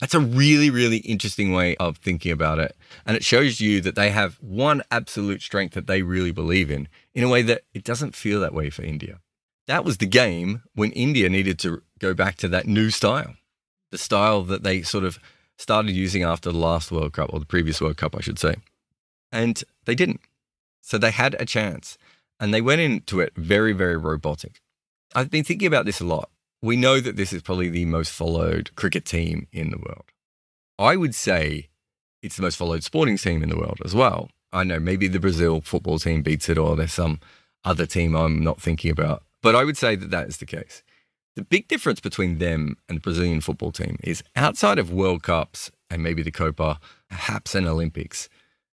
That's 0.00 0.14
a 0.14 0.20
really, 0.20 0.70
really 0.70 0.98
interesting 0.98 1.52
way 1.52 1.76
of 1.76 1.98
thinking 1.98 2.32
about 2.32 2.58
it. 2.58 2.76
And 3.06 3.16
it 3.16 3.24
shows 3.24 3.60
you 3.60 3.80
that 3.82 3.94
they 3.94 4.10
have 4.10 4.34
one 4.40 4.82
absolute 4.90 5.42
strength 5.42 5.74
that 5.74 5.86
they 5.86 6.02
really 6.02 6.32
believe 6.32 6.70
in, 6.70 6.88
in 7.14 7.24
a 7.24 7.28
way 7.28 7.42
that 7.42 7.62
it 7.74 7.84
doesn't 7.84 8.16
feel 8.16 8.40
that 8.40 8.54
way 8.54 8.70
for 8.70 8.82
India 8.82 9.20
that 9.66 9.84
was 9.84 9.98
the 9.98 10.06
game 10.06 10.62
when 10.74 10.92
India 10.92 11.28
needed 11.28 11.58
to 11.60 11.82
go 11.98 12.14
back 12.14 12.36
to 12.36 12.48
that 12.48 12.66
new 12.66 12.90
style, 12.90 13.34
the 13.90 13.98
style 13.98 14.42
that 14.42 14.62
they 14.62 14.82
sort 14.82 15.04
of 15.04 15.18
started 15.56 15.92
using 15.92 16.22
after 16.22 16.50
the 16.50 16.58
last 16.58 16.92
World 16.92 17.12
Cup 17.12 17.32
or 17.32 17.40
the 17.40 17.46
previous 17.46 17.80
World 17.80 17.96
Cup, 17.96 18.16
I 18.16 18.20
should 18.20 18.38
say. 18.38 18.56
And 19.32 19.62
they 19.84 19.94
didn't. 19.94 20.20
So 20.80 20.98
they 20.98 21.10
had 21.10 21.34
a 21.38 21.46
chance 21.46 21.96
and 22.44 22.52
they 22.52 22.60
went 22.60 22.82
into 22.82 23.20
it 23.20 23.32
very, 23.36 23.72
very 23.72 23.96
robotic. 23.96 24.60
I've 25.14 25.30
been 25.30 25.44
thinking 25.44 25.66
about 25.66 25.86
this 25.86 26.02
a 26.02 26.04
lot. 26.04 26.28
We 26.60 26.76
know 26.76 27.00
that 27.00 27.16
this 27.16 27.32
is 27.32 27.40
probably 27.40 27.70
the 27.70 27.86
most 27.86 28.12
followed 28.12 28.70
cricket 28.76 29.06
team 29.06 29.46
in 29.50 29.70
the 29.70 29.78
world. 29.78 30.04
I 30.78 30.96
would 30.96 31.14
say 31.14 31.70
it's 32.22 32.36
the 32.36 32.42
most 32.42 32.56
followed 32.56 32.84
sporting 32.84 33.16
team 33.16 33.42
in 33.42 33.48
the 33.48 33.56
world 33.56 33.78
as 33.82 33.94
well. 33.94 34.28
I 34.52 34.62
know 34.62 34.78
maybe 34.78 35.08
the 35.08 35.18
Brazil 35.18 35.62
football 35.62 35.98
team 35.98 36.20
beats 36.20 36.50
it 36.50 36.58
or 36.58 36.76
there's 36.76 36.92
some 36.92 37.18
other 37.64 37.86
team 37.86 38.14
I'm 38.14 38.44
not 38.44 38.60
thinking 38.60 38.90
about. 38.90 39.22
But 39.40 39.56
I 39.56 39.64
would 39.64 39.78
say 39.78 39.96
that 39.96 40.10
that 40.10 40.28
is 40.28 40.36
the 40.36 40.44
case. 40.44 40.82
The 41.36 41.44
big 41.44 41.66
difference 41.66 42.00
between 42.00 42.40
them 42.40 42.76
and 42.90 42.98
the 42.98 43.02
Brazilian 43.02 43.40
football 43.40 43.72
team 43.72 43.96
is 44.04 44.22
outside 44.36 44.78
of 44.78 44.92
World 44.92 45.22
Cups 45.22 45.70
and 45.88 46.02
maybe 46.02 46.22
the 46.22 46.30
Copa, 46.30 46.78
perhaps 47.08 47.54
an 47.54 47.66
Olympics. 47.66 48.28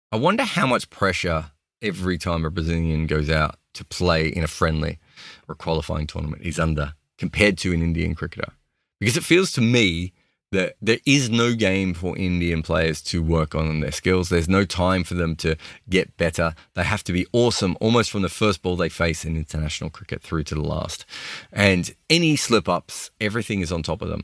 I 0.09 0.15
wonder 0.15 0.43
how 0.43 0.67
much 0.67 0.89
pressure 0.89 1.51
every 1.81 2.17
time 2.17 2.45
a 2.45 2.49
Brazilian 2.49 3.07
goes 3.07 3.29
out 3.29 3.57
to 3.73 3.85
play 3.85 4.27
in 4.27 4.43
a 4.43 4.47
friendly 4.47 4.99
or 5.47 5.55
qualifying 5.55 6.07
tournament 6.07 6.41
is 6.41 6.59
under 6.59 6.93
compared 7.17 7.57
to 7.59 7.73
an 7.73 7.81
Indian 7.81 8.15
cricketer. 8.15 8.53
Because 8.99 9.17
it 9.17 9.23
feels 9.23 9.51
to 9.53 9.61
me 9.61 10.13
that 10.51 10.75
there 10.81 10.99
is 11.05 11.29
no 11.29 11.53
game 11.53 11.93
for 11.93 12.17
Indian 12.17 12.61
players 12.63 13.01
to 13.01 13.21
work 13.21 13.53
on 13.53 13.81
their 13.81 13.91
skills. 13.91 14.29
There's 14.29 14.47
no 14.47 14.63
time 14.63 15.03
for 15.03 15.13
them 15.13 15.35
to 15.37 15.57
get 15.89 16.15
better. 16.17 16.55
They 16.73 16.83
have 16.83 17.03
to 17.05 17.13
be 17.13 17.27
awesome 17.33 17.75
almost 17.81 18.09
from 18.09 18.21
the 18.21 18.29
first 18.29 18.61
ball 18.61 18.77
they 18.77 18.89
face 18.89 19.25
in 19.25 19.35
international 19.35 19.89
cricket 19.89 20.21
through 20.21 20.43
to 20.45 20.55
the 20.55 20.61
last. 20.61 21.05
And 21.51 21.93
any 22.09 22.37
slip 22.37 22.69
ups, 22.69 23.11
everything 23.19 23.59
is 23.59 23.71
on 23.71 23.83
top 23.83 24.01
of 24.01 24.09
them. 24.09 24.23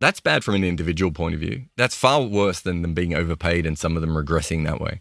That's 0.00 0.20
bad 0.20 0.42
from 0.42 0.54
an 0.54 0.64
individual 0.64 1.12
point 1.12 1.34
of 1.34 1.40
view. 1.40 1.66
That's 1.76 1.94
far 1.94 2.22
worse 2.22 2.60
than 2.60 2.82
them 2.82 2.94
being 2.94 3.14
overpaid 3.14 3.66
and 3.66 3.78
some 3.78 3.96
of 3.96 4.00
them 4.00 4.16
regressing 4.16 4.64
that 4.64 4.80
way. 4.80 5.00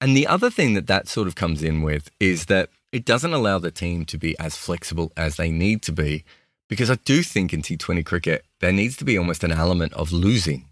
And 0.00 0.16
the 0.16 0.26
other 0.26 0.50
thing 0.50 0.74
that 0.74 0.86
that 0.88 1.08
sort 1.08 1.26
of 1.26 1.34
comes 1.34 1.62
in 1.62 1.82
with 1.82 2.10
is 2.20 2.46
that 2.46 2.68
it 2.92 3.04
doesn't 3.04 3.32
allow 3.32 3.58
the 3.58 3.70
team 3.70 4.04
to 4.06 4.18
be 4.18 4.38
as 4.38 4.56
flexible 4.56 5.12
as 5.16 5.36
they 5.36 5.50
need 5.50 5.82
to 5.82 5.92
be 5.92 6.24
because 6.68 6.90
I 6.90 6.96
do 6.96 7.22
think 7.22 7.52
in 7.52 7.62
T20 7.62 8.04
cricket, 8.04 8.44
there 8.60 8.72
needs 8.72 8.96
to 8.96 9.04
be 9.04 9.16
almost 9.16 9.44
an 9.44 9.52
element 9.52 9.92
of 9.94 10.12
losing. 10.12 10.66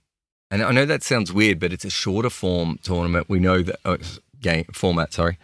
And 0.51 0.63
I 0.63 0.73
know 0.73 0.85
that 0.87 1.03
sounds 1.03 1.33
weird, 1.33 1.59
but 1.59 1.73
it's 1.73 1.85
a 1.85 1.91
shorter 1.91 2.31
form 2.31 2.79
tournament. 2.83 3.29
We 3.29 3.39
know 3.39 3.63
that, 3.63 3.77
oh, 3.85 3.99
game 4.41 4.65
format, 4.73 5.13
sorry. 5.13 5.39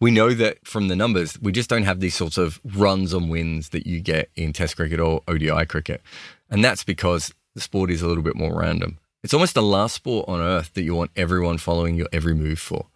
We 0.00 0.10
know 0.10 0.34
that 0.34 0.66
from 0.66 0.88
the 0.88 0.96
numbers, 0.96 1.40
we 1.40 1.52
just 1.52 1.70
don't 1.70 1.84
have 1.84 2.00
these 2.00 2.14
sorts 2.14 2.36
of 2.36 2.60
runs 2.64 3.12
and 3.12 3.30
wins 3.30 3.70
that 3.70 3.86
you 3.86 4.00
get 4.00 4.30
in 4.36 4.52
Test 4.52 4.76
cricket 4.76 5.00
or 5.00 5.22
ODI 5.26 5.66
cricket. 5.66 6.02
And 6.50 6.64
that's 6.64 6.84
because 6.84 7.32
the 7.54 7.60
sport 7.60 7.90
is 7.90 8.02
a 8.02 8.08
little 8.08 8.22
bit 8.22 8.36
more 8.36 8.58
random. 8.58 8.98
It's 9.24 9.34
almost 9.34 9.54
the 9.54 9.62
last 9.62 9.94
sport 9.94 10.28
on 10.28 10.40
earth 10.40 10.74
that 10.74 10.82
you 10.82 10.94
want 10.94 11.12
everyone 11.16 11.58
following 11.58 11.94
your 11.94 12.08
every 12.12 12.34
move 12.34 12.58
for. 12.58 12.86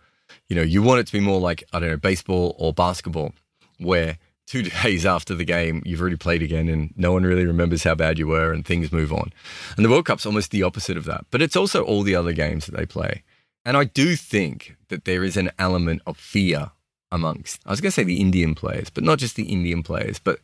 You 0.49 0.57
know, 0.57 0.63
you 0.63 0.83
want 0.83 1.01
it 1.01 1.07
to 1.07 1.13
be 1.13 1.21
more 1.21 1.41
like, 1.41 1.65
I 1.73 1.81
don't 1.81 1.91
know, 1.91 1.97
baseball 1.97 2.55
or 2.59 2.73
basketball, 2.73 3.33
where 3.79 4.19
two 4.47 4.63
days 4.83 5.05
after 5.05 5.35
the 5.35 5.45
game, 5.45 5.83
you've 5.85 6.01
already 6.01 6.17
played 6.17 6.43
again 6.43 6.69
and 6.69 6.93
no 6.97 7.13
one 7.13 7.25
really 7.25 7.45
remembers 7.45 7.85
how 7.85 7.95
bad 7.95 8.19
you 8.19 8.27
were 8.27 8.53
and 8.53 8.65
things 8.65 8.93
move 8.93 9.13
on. 9.13 9.33
And 9.77 9.85
the 9.85 9.91
World 9.91 10.07
Cup's 10.07 10.27
almost 10.27 10.51
the 10.51 10.63
opposite 10.63 10.97
of 10.97 11.05
that, 11.05 11.27
but 11.31 11.43
it's 11.43 11.57
also 11.57 11.83
all 11.83 12.03
the 12.03 12.17
other 12.17 12.33
games 12.33 12.67
that 12.67 12.77
they 12.77 12.87
play. 12.87 13.23
And 13.65 13.77
I 13.77 13.85
do 13.85 14.15
think 14.15 14.77
that 14.89 15.05
there 15.05 15.25
is 15.25 15.37
an 15.37 15.51
element 15.59 16.03
of 16.07 16.17
fear 16.17 16.71
amongst, 17.11 17.61
I 17.67 17.71
was 17.71 17.81
going 17.81 17.91
to 17.91 17.95
say 17.95 18.05
the 18.05 18.21
Indian 18.21 18.55
players, 18.55 18.91
but 18.91 19.05
not 19.05 19.19
just 19.19 19.35
the 19.35 19.45
Indian 19.45 19.83
players, 19.83 20.19
but 20.21 20.39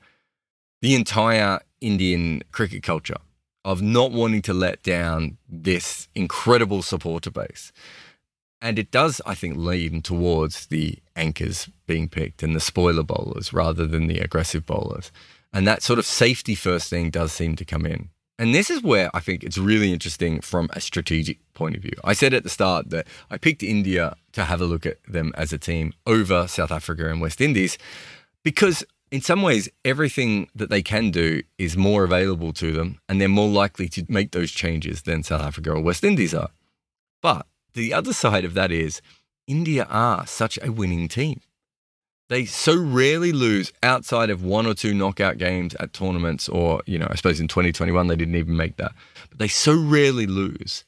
the 0.80 0.94
entire 0.94 1.60
Indian 1.80 2.42
cricket 2.50 2.82
culture 2.82 3.18
of 3.64 3.80
not 3.80 4.10
wanting 4.10 4.42
to 4.42 4.52
let 4.52 4.82
down 4.82 5.38
this 5.48 6.08
incredible 6.14 6.82
supporter 6.82 7.30
base. 7.30 7.72
And 8.62 8.78
it 8.78 8.92
does, 8.92 9.20
I 9.26 9.34
think, 9.34 9.56
lean 9.56 10.02
towards 10.02 10.66
the 10.66 11.00
anchors 11.16 11.68
being 11.88 12.08
picked 12.08 12.44
and 12.44 12.54
the 12.54 12.60
spoiler 12.60 13.02
bowlers 13.02 13.52
rather 13.52 13.88
than 13.88 14.06
the 14.06 14.20
aggressive 14.20 14.64
bowlers. 14.64 15.10
And 15.52 15.66
that 15.66 15.82
sort 15.82 15.98
of 15.98 16.06
safety 16.06 16.54
first 16.54 16.88
thing 16.88 17.10
does 17.10 17.32
seem 17.32 17.56
to 17.56 17.64
come 17.64 17.84
in. 17.84 18.10
And 18.38 18.54
this 18.54 18.70
is 18.70 18.80
where 18.82 19.10
I 19.12 19.20
think 19.20 19.42
it's 19.42 19.58
really 19.58 19.92
interesting 19.92 20.40
from 20.40 20.70
a 20.72 20.80
strategic 20.80 21.38
point 21.54 21.76
of 21.76 21.82
view. 21.82 21.92
I 22.04 22.12
said 22.12 22.32
at 22.34 22.44
the 22.44 22.48
start 22.48 22.90
that 22.90 23.08
I 23.30 23.36
picked 23.36 23.64
India 23.64 24.14
to 24.32 24.44
have 24.44 24.60
a 24.60 24.64
look 24.64 24.86
at 24.86 25.02
them 25.08 25.32
as 25.36 25.52
a 25.52 25.58
team 25.58 25.92
over 26.06 26.46
South 26.46 26.70
Africa 26.70 27.10
and 27.10 27.20
West 27.20 27.40
Indies 27.40 27.78
because, 28.44 28.84
in 29.10 29.20
some 29.20 29.42
ways, 29.42 29.68
everything 29.84 30.48
that 30.54 30.70
they 30.70 30.82
can 30.82 31.10
do 31.10 31.42
is 31.58 31.76
more 31.76 32.04
available 32.04 32.52
to 32.54 32.72
them 32.72 33.00
and 33.08 33.20
they're 33.20 33.28
more 33.28 33.50
likely 33.50 33.88
to 33.90 34.06
make 34.08 34.30
those 34.30 34.52
changes 34.52 35.02
than 35.02 35.24
South 35.24 35.42
Africa 35.42 35.72
or 35.72 35.80
West 35.80 36.04
Indies 36.04 36.32
are. 36.32 36.50
But 37.20 37.46
the 37.74 37.92
other 37.94 38.12
side 38.12 38.44
of 38.44 38.54
that 38.54 38.70
is 38.70 39.00
India 39.46 39.86
are 39.90 40.26
such 40.26 40.58
a 40.62 40.70
winning 40.72 41.08
team. 41.08 41.40
They 42.28 42.46
so 42.46 42.74
rarely 42.74 43.32
lose 43.32 43.72
outside 43.82 44.30
of 44.30 44.42
one 44.42 44.66
or 44.66 44.74
two 44.74 44.94
knockout 44.94 45.36
games 45.36 45.74
at 45.74 45.92
tournaments, 45.92 46.48
or, 46.48 46.82
you 46.86 46.98
know, 46.98 47.08
I 47.10 47.14
suppose 47.14 47.40
in 47.40 47.48
2021 47.48 48.06
they 48.06 48.16
didn't 48.16 48.36
even 48.36 48.56
make 48.56 48.76
that. 48.76 48.92
But 49.28 49.38
they 49.38 49.48
so 49.48 49.74
rarely 49.74 50.26
lose. 50.26 50.84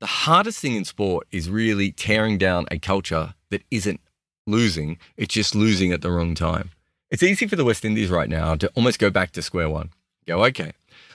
The 0.00 0.06
hardest 0.06 0.60
thing 0.60 0.74
in 0.74 0.84
sport 0.84 1.26
is 1.30 1.50
really 1.50 1.92
tearing 1.92 2.38
down 2.38 2.66
a 2.70 2.78
culture 2.78 3.34
that 3.50 3.62
isn't 3.70 4.00
losing, 4.46 4.98
it's 5.16 5.34
just 5.34 5.54
losing 5.54 5.92
at 5.92 6.02
the 6.02 6.10
wrong 6.10 6.34
time. 6.34 6.70
It's 7.10 7.22
easy 7.22 7.46
for 7.46 7.56
the 7.56 7.64
West 7.64 7.84
Indies 7.84 8.10
right 8.10 8.28
now 8.28 8.54
to 8.56 8.68
almost 8.74 8.98
go 8.98 9.10
back 9.10 9.32
to 9.32 9.42
square 9.42 9.68
one. 9.68 9.90
Go, 10.26 10.44
okay, 10.46 10.72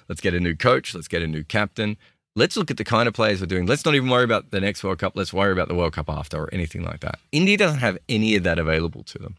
let's 0.07 0.21
get 0.21 0.33
a 0.33 0.39
new 0.39 0.55
coach, 0.55 0.93
let's 0.93 1.07
get 1.07 1.21
a 1.21 1.27
new 1.27 1.43
captain, 1.43 1.97
let's 2.35 2.57
look 2.57 2.71
at 2.71 2.77
the 2.77 2.83
kind 2.83 3.07
of 3.07 3.13
players 3.13 3.41
we're 3.41 3.47
doing. 3.47 3.65
Let's 3.65 3.85
not 3.85 3.95
even 3.95 4.09
worry 4.09 4.23
about 4.23 4.51
the 4.51 4.61
next 4.61 4.83
World 4.83 4.99
Cup. 4.99 5.13
Let's 5.15 5.33
worry 5.33 5.51
about 5.51 5.67
the 5.67 5.75
World 5.75 5.93
Cup 5.93 6.09
after 6.09 6.43
or 6.43 6.53
anything 6.53 6.83
like 6.83 7.01
that. 7.01 7.19
India 7.31 7.57
doesn't 7.57 7.79
have 7.79 7.97
any 8.07 8.35
of 8.35 8.43
that 8.43 8.59
available 8.59 9.03
to 9.03 9.19
them. 9.19 9.37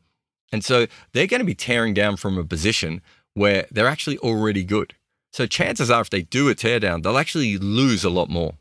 And 0.52 0.64
so 0.64 0.86
they're 1.12 1.26
going 1.26 1.40
to 1.40 1.46
be 1.46 1.54
tearing 1.54 1.94
down 1.94 2.16
from 2.16 2.36
a 2.36 2.44
position 2.44 3.00
where 3.34 3.66
they're 3.70 3.88
actually 3.88 4.18
already 4.18 4.64
good. 4.64 4.94
So 5.32 5.46
chances 5.46 5.90
are, 5.90 6.02
if 6.02 6.10
they 6.10 6.22
do 6.22 6.50
a 6.50 6.54
teardown, 6.54 7.02
they'll 7.02 7.16
actually 7.16 7.56
lose 7.56 8.04
a 8.04 8.10
lot 8.10 8.28
more. 8.28 8.54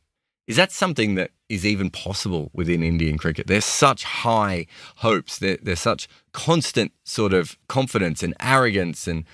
Is 0.47 0.55
that 0.55 0.71
something 0.71 1.15
that 1.15 1.31
is 1.49 1.65
even 1.65 1.89
possible 1.89 2.49
within 2.53 2.81
Indian 2.81 3.17
cricket? 3.17 3.47
There's 3.47 3.65
such 3.65 4.03
high 4.03 4.67
hopes. 4.97 5.37
There, 5.37 5.57
there's 5.61 5.81
such 5.81 6.07
constant 6.31 6.93
sort 7.03 7.33
of 7.33 7.57
confidence 7.67 8.23
and 8.23 8.33
arrogance 8.39 9.07
and 9.07 9.25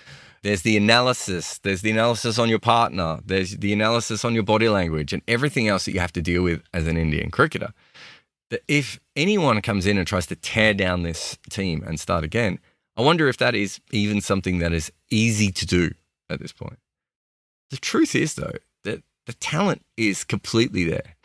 There's 0.43 0.61
the 0.61 0.77
analysis. 0.77 1.59
There's 1.59 1.81
the 1.81 1.91
analysis 1.91 2.39
on 2.39 2.49
your 2.49 2.59
partner. 2.59 3.19
There's 3.25 3.57
the 3.57 3.73
analysis 3.73 4.23
on 4.23 4.33
your 4.33 4.43
body 4.43 4.69
language 4.69 5.13
and 5.13 5.21
everything 5.27 5.67
else 5.67 5.85
that 5.85 5.93
you 5.93 5.99
have 5.99 6.13
to 6.13 6.21
deal 6.21 6.43
with 6.43 6.61
as 6.73 6.87
an 6.87 6.97
Indian 6.97 7.31
cricketer. 7.31 7.73
That 8.49 8.61
if 8.67 8.99
anyone 9.15 9.61
comes 9.61 9.85
in 9.85 9.97
and 9.97 10.07
tries 10.07 10.27
to 10.27 10.35
tear 10.35 10.73
down 10.73 11.03
this 11.03 11.37
team 11.49 11.83
and 11.85 11.99
start 11.99 12.23
again, 12.23 12.59
I 12.95 13.01
wonder 13.01 13.27
if 13.27 13.37
that 13.37 13.55
is 13.55 13.79
even 13.91 14.21
something 14.21 14.59
that 14.59 14.73
is 14.73 14.91
easy 15.09 15.51
to 15.51 15.65
do 15.65 15.91
at 16.29 16.39
this 16.39 16.53
point. 16.53 16.79
The 17.69 17.77
truth 17.77 18.15
is, 18.15 18.35
though, 18.35 18.53
that 18.85 19.03
the 19.25 19.33
talent 19.33 19.83
is 19.97 20.23
completely 20.23 20.85
there. 20.85 21.15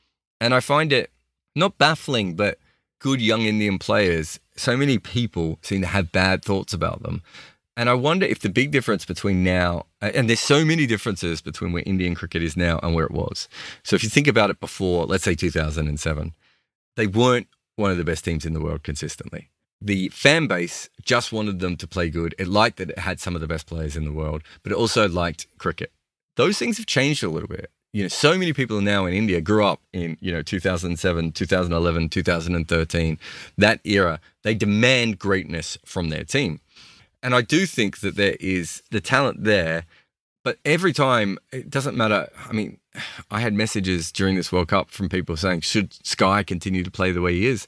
And 0.41 0.53
I 0.53 0.61
find 0.61 0.93
it 0.93 1.11
not 1.55 1.79
baffling, 1.79 2.35
but 2.35 2.59
good 2.99 3.21
young 3.21 3.43
Indian 3.43 3.79
players, 3.79 4.41
so 4.57 4.77
many 4.77 4.99
people 4.99 5.59
seem 5.63 5.81
to 5.81 5.87
have 5.87 6.13
bad 6.13 6.45
thoughts 6.45 6.73
about 6.73 7.03
them. 7.03 7.23
And 7.77 7.89
I 7.89 7.95
wonder 7.95 8.27
if 8.27 8.41
the 8.41 8.51
big 8.51 8.71
difference 8.71 9.05
between 9.05 9.43
now, 9.43 9.87
and 10.01 10.29
there's 10.29 10.41
so 10.41 10.65
many 10.65 10.87
differences 10.87 11.41
between 11.41 11.73
where 11.73 11.83
Indian 11.87 12.15
cricket 12.15 12.43
is 12.43 12.57
now 12.57 12.79
and 12.83 12.95
where 12.95 13.07
it 13.07 13.13
was. 13.13 13.49
So 13.83 13.97
if 13.97 14.03
you 14.03 14.11
think 14.11 14.27
about 14.27 14.51
it 14.51 14.61
before, 14.61 15.07
let's 15.07 15.25
say 15.25 15.35
2007, 15.35 16.35
they 16.97 17.07
weren't 17.07 17.49
one 17.77 17.91
of 17.91 17.97
the 17.97 18.05
best 18.05 18.25
teams 18.25 18.45
in 18.45 18.53
the 18.53 18.61
world 18.61 18.83
consistently. 18.83 19.49
The 19.81 20.11
fan 20.11 20.47
base 20.47 20.91
just 21.03 21.33
wanted 21.33 21.61
them 21.61 21.77
to 21.77 21.87
play 21.87 22.11
good. 22.11 22.35
It 22.39 22.47
liked 22.47 22.77
that 22.77 22.91
it 22.91 22.99
had 22.99 23.21
some 23.21 23.35
of 23.35 23.41
the 23.41 23.49
best 23.49 23.67
players 23.67 23.97
in 23.97 24.05
the 24.05 24.13
world, 24.13 24.43
but 24.63 24.71
it 24.71 24.77
also 24.77 25.09
liked 25.09 25.47
cricket. 25.59 25.93
Those 26.37 26.59
things 26.59 26.77
have 26.77 26.87
changed 26.87 27.25
a 27.25 27.31
little 27.31 27.49
bit 27.49 27.71
you 27.93 28.03
know, 28.03 28.09
so 28.09 28.39
many 28.39 28.53
people 28.53 28.81
now 28.81 29.05
in 29.05 29.13
India 29.13 29.41
grew 29.41 29.65
up 29.65 29.81
in, 29.93 30.17
you 30.21 30.33
know, 30.33 30.43
2007, 30.43 31.33
2011, 31.33 32.09
2013, 32.09 33.19
that 33.59 33.81
era. 33.85 34.19
They 34.43 34.55
demand 34.55 35.19
greatness 35.19 35.77
from 35.85 36.09
their 36.09 36.25
team. 36.25 36.61
And 37.23 37.35
I 37.35 37.43
do 37.43 37.67
think 37.67 38.01
that 38.01 38.17
there 38.17 38.37
is 38.41 38.83
the 38.91 39.01
talent 39.01 39.45
there, 39.45 39.85
but 40.45 40.59
every 40.65 40.93
time 40.93 41.39
it 41.53 41.71
doesn't 41.71 41.97
matter. 41.97 42.29
I 42.49 42.53
mean, 42.53 42.79
I 43.31 43.41
had 43.41 43.55
messages 43.55 44.13
during 44.13 44.35
this 44.35 44.53
World 44.53 44.69
Cup 44.69 44.91
from 44.91 45.09
people 45.09 45.37
saying, 45.37 45.61
should 45.61 45.95
Sky 46.07 46.43
continue 46.43 46.83
to 46.83 46.91
play 46.91 47.13
the 47.13 47.23
way 47.23 47.35
he 47.35 47.47
is? 47.47 47.67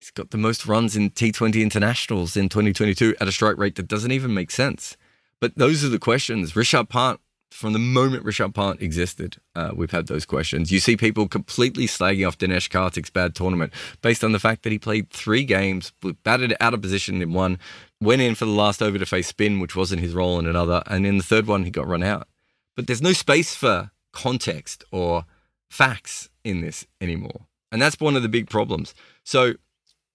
He's 0.00 0.10
got 0.10 0.30
the 0.30 0.38
most 0.38 0.66
runs 0.66 0.96
in 0.96 1.10
T20 1.10 1.60
internationals 1.60 2.36
in 2.36 2.48
2022 2.48 3.16
at 3.20 3.28
a 3.28 3.32
strike 3.32 3.58
rate 3.58 3.76
that 3.76 3.86
doesn't 3.88 4.12
even 4.12 4.32
make 4.32 4.50
sense. 4.50 4.96
But 5.40 5.56
those 5.56 5.84
are 5.84 5.88
the 5.88 5.98
questions. 5.98 6.52
Rishabh 6.52 6.88
Pant 6.88 7.20
from 7.50 7.72
the 7.72 7.78
moment 7.78 8.24
Rishabh 8.24 8.54
Pant 8.54 8.80
existed, 8.80 9.36
uh, 9.54 9.72
we've 9.74 9.90
had 9.90 10.06
those 10.06 10.24
questions. 10.24 10.70
You 10.70 10.80
see 10.80 10.96
people 10.96 11.28
completely 11.28 11.86
slagging 11.86 12.26
off 12.26 12.38
Dinesh 12.38 12.70
Karthik's 12.70 13.10
bad 13.10 13.34
tournament 13.34 13.72
based 14.02 14.22
on 14.22 14.32
the 14.32 14.38
fact 14.38 14.62
that 14.62 14.72
he 14.72 14.78
played 14.78 15.10
three 15.10 15.44
games, 15.44 15.92
batted 16.22 16.54
out 16.60 16.74
of 16.74 16.82
position 16.82 17.20
in 17.20 17.32
one, 17.32 17.58
went 18.00 18.22
in 18.22 18.34
for 18.34 18.44
the 18.44 18.50
last 18.50 18.82
over 18.82 18.98
to 18.98 19.06
face 19.06 19.28
spin, 19.28 19.60
which 19.60 19.76
wasn't 19.76 20.02
his 20.02 20.14
role 20.14 20.38
in 20.38 20.46
another, 20.46 20.82
and 20.86 21.06
in 21.06 21.18
the 21.18 21.24
third 21.24 21.46
one 21.46 21.64
he 21.64 21.70
got 21.70 21.86
run 21.86 22.02
out. 22.02 22.28
But 22.76 22.86
there's 22.86 23.02
no 23.02 23.12
space 23.12 23.54
for 23.54 23.90
context 24.12 24.84
or 24.90 25.24
facts 25.68 26.28
in 26.44 26.60
this 26.60 26.86
anymore. 27.00 27.46
And 27.70 27.80
that's 27.80 28.00
one 28.00 28.16
of 28.16 28.22
the 28.22 28.28
big 28.28 28.48
problems. 28.48 28.94
So 29.24 29.54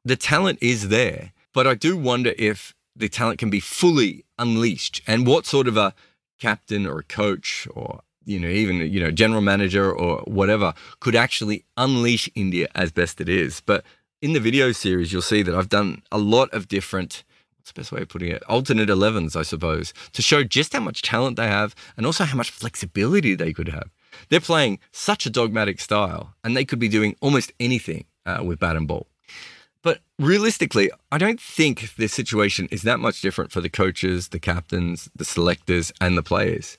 the 0.03 0.15
talent 0.15 0.59
is 0.61 0.89
there, 0.89 1.31
but 1.53 1.67
I 1.67 1.73
do 1.73 1.95
wonder 1.95 2.33
if 2.37 2.73
the 2.95 3.09
talent 3.09 3.39
can 3.39 3.49
be 3.49 3.59
fully 3.59 4.25
unleashed 4.37 5.01
and 5.07 5.27
what 5.27 5.45
sort 5.45 5.67
of 5.67 5.77
a 5.77 5.93
captain 6.39 6.85
or 6.85 6.99
a 6.99 7.03
coach 7.03 7.67
or 7.73 8.01
you 8.25 8.39
know 8.39 8.47
even 8.47 8.77
you 8.77 8.99
know 8.99 9.11
general 9.11 9.41
manager 9.41 9.91
or 9.91 10.17
whatever 10.25 10.73
could 10.99 11.15
actually 11.15 11.63
unleash 11.77 12.29
India 12.35 12.67
as 12.75 12.91
best 12.91 13.21
it 13.21 13.29
is. 13.29 13.61
But 13.65 13.83
in 14.21 14.33
the 14.33 14.39
video 14.39 14.71
series, 14.71 15.13
you'll 15.13 15.21
see 15.21 15.43
that 15.43 15.55
I've 15.55 15.69
done 15.69 16.01
a 16.11 16.17
lot 16.17 16.53
of 16.53 16.67
different. 16.67 17.23
What's 17.65 17.73
the 17.73 17.79
best 17.79 17.91
way 17.93 18.01
of 18.03 18.09
putting 18.09 18.29
it? 18.29 18.43
Alternate 18.43 18.89
11s, 18.89 19.35
I 19.35 19.41
suppose, 19.41 19.91
to 20.13 20.21
show 20.21 20.43
just 20.43 20.73
how 20.73 20.81
much 20.81 21.01
talent 21.01 21.35
they 21.35 21.47
have 21.47 21.73
and 21.97 22.05
also 22.05 22.23
how 22.23 22.37
much 22.37 22.51
flexibility 22.51 23.33
they 23.33 23.53
could 23.53 23.69
have. 23.69 23.89
They're 24.29 24.39
playing 24.39 24.77
such 24.91 25.25
a 25.25 25.31
dogmatic 25.31 25.79
style, 25.81 26.35
and 26.43 26.55
they 26.55 26.63
could 26.63 26.77
be 26.77 26.87
doing 26.87 27.15
almost 27.21 27.51
anything 27.59 28.05
uh, 28.23 28.43
with 28.43 28.59
bat 28.59 28.75
and 28.75 28.87
ball. 28.87 29.07
But 29.81 30.01
realistically, 30.19 30.91
I 31.11 31.17
don't 31.17 31.41
think 31.41 31.95
the 31.95 32.07
situation 32.07 32.67
is 32.69 32.83
that 32.83 32.99
much 32.99 33.21
different 33.21 33.51
for 33.51 33.61
the 33.61 33.69
coaches, 33.69 34.27
the 34.27 34.39
captains, 34.39 35.09
the 35.15 35.25
selectors, 35.25 35.91
and 35.99 36.15
the 36.15 36.21
players. 36.21 36.77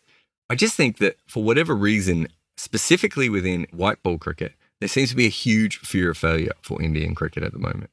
I 0.48 0.54
just 0.54 0.76
think 0.76 0.98
that 0.98 1.16
for 1.26 1.42
whatever 1.42 1.74
reason, 1.74 2.28
specifically 2.56 3.28
within 3.28 3.66
white 3.72 4.00
ball 4.04 4.18
cricket, 4.18 4.52
there 4.78 4.88
seems 4.88 5.10
to 5.10 5.16
be 5.16 5.26
a 5.26 5.30
huge 5.30 5.78
fear 5.78 6.10
of 6.10 6.16
failure 6.16 6.52
for 6.62 6.80
Indian 6.80 7.16
cricket 7.16 7.42
at 7.42 7.52
the 7.52 7.58
moment. 7.58 7.90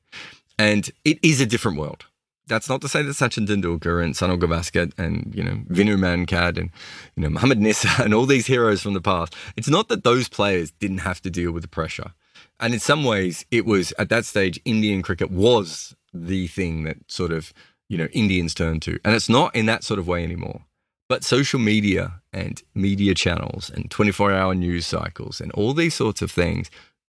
And 0.59 0.91
it 1.03 1.17
is 1.23 1.41
a 1.41 1.47
different 1.47 1.79
world. 1.79 2.05
That's 2.47 2.67
not 2.67 2.81
to 2.81 2.89
say 2.89 3.01
that 3.01 3.11
Sachin 3.11 3.47
Tendulkar 3.47 4.03
and 4.03 4.13
Sunil 4.15 4.37
Gavaskar 4.37 4.91
and, 4.97 5.33
you 5.33 5.43
know, 5.43 5.61
Vinu 5.69 5.97
Mankad 5.97 6.57
and, 6.57 6.71
you 7.15 7.23
know, 7.23 7.29
Mohammad 7.29 7.59
Nissar 7.59 7.99
and 8.03 8.13
all 8.13 8.25
these 8.25 8.47
heroes 8.47 8.81
from 8.81 8.93
the 8.93 9.01
past, 9.01 9.33
it's 9.55 9.69
not 9.69 9.87
that 9.87 10.03
those 10.03 10.27
players 10.27 10.71
didn't 10.71 10.99
have 10.99 11.21
to 11.21 11.29
deal 11.29 11.51
with 11.51 11.63
the 11.63 11.69
pressure. 11.69 12.13
And 12.59 12.73
in 12.73 12.79
some 12.79 13.03
ways, 13.03 13.45
it 13.51 13.65
was 13.65 13.93
at 13.97 14.09
that 14.09 14.25
stage, 14.25 14.59
Indian 14.65 15.01
cricket 15.01 15.31
was 15.31 15.95
the 16.13 16.47
thing 16.47 16.83
that 16.83 16.97
sort 17.11 17.31
of, 17.31 17.53
you 17.89 17.97
know, 17.97 18.07
Indians 18.13 18.53
turned 18.53 18.81
to. 18.83 18.99
And 19.03 19.15
it's 19.15 19.29
not 19.29 19.55
in 19.55 19.65
that 19.67 19.83
sort 19.83 19.99
of 19.99 20.07
way 20.07 20.23
anymore. 20.23 20.61
But 21.09 21.23
social 21.23 21.59
media 21.59 22.21
and 22.31 22.61
media 22.73 23.13
channels 23.13 23.69
and 23.69 23.89
24 23.91 24.33
hour 24.33 24.55
news 24.55 24.85
cycles 24.85 25.41
and 25.41 25.51
all 25.51 25.73
these 25.73 25.93
sorts 25.93 26.21
of 26.21 26.31
things 26.31 26.69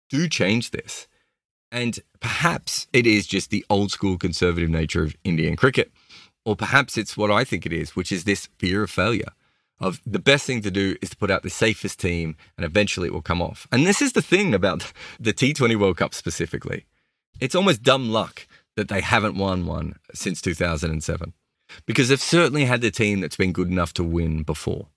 do 0.09 0.27
change 0.27 0.71
this. 0.71 1.07
And 1.75 1.99
perhaps 2.21 2.87
it 2.93 3.05
is 3.05 3.27
just 3.27 3.49
the 3.49 3.65
old 3.69 3.91
school 3.91 4.17
conservative 4.17 4.69
nature 4.69 5.03
of 5.03 5.13
Indian 5.25 5.57
cricket. 5.57 5.91
Or 6.45 6.55
perhaps 6.55 6.97
it's 6.97 7.17
what 7.17 7.29
I 7.29 7.43
think 7.43 7.65
it 7.65 7.73
is, 7.73 7.97
which 7.97 8.13
is 8.13 8.23
this 8.23 8.47
fear 8.59 8.83
of 8.83 8.89
failure 8.89 9.33
of 9.81 10.01
the 10.05 10.19
best 10.19 10.45
thing 10.45 10.61
to 10.61 10.71
do 10.71 10.95
is 11.01 11.09
to 11.09 11.17
put 11.17 11.29
out 11.29 11.43
the 11.43 11.49
safest 11.49 11.99
team 11.99 12.37
and 12.55 12.65
eventually 12.65 13.07
it 13.07 13.13
will 13.13 13.21
come 13.21 13.41
off. 13.41 13.67
And 13.73 13.85
this 13.85 14.01
is 14.01 14.13
the 14.13 14.21
thing 14.21 14.53
about 14.53 14.93
the 15.19 15.33
T20 15.33 15.77
World 15.77 15.97
Cup 15.97 16.13
specifically. 16.13 16.85
It's 17.41 17.55
almost 17.55 17.83
dumb 17.83 18.09
luck 18.09 18.47
that 18.77 18.87
they 18.87 19.01
haven't 19.01 19.37
won 19.37 19.65
one 19.65 19.95
since 20.13 20.41
2007 20.41 21.33
because 21.85 22.07
they've 22.07 22.21
certainly 22.21 22.63
had 22.63 22.79
the 22.79 22.89
team 22.89 23.19
that's 23.19 23.35
been 23.35 23.51
good 23.51 23.67
enough 23.67 23.93
to 23.95 24.03
win 24.05 24.43
before 24.43 24.87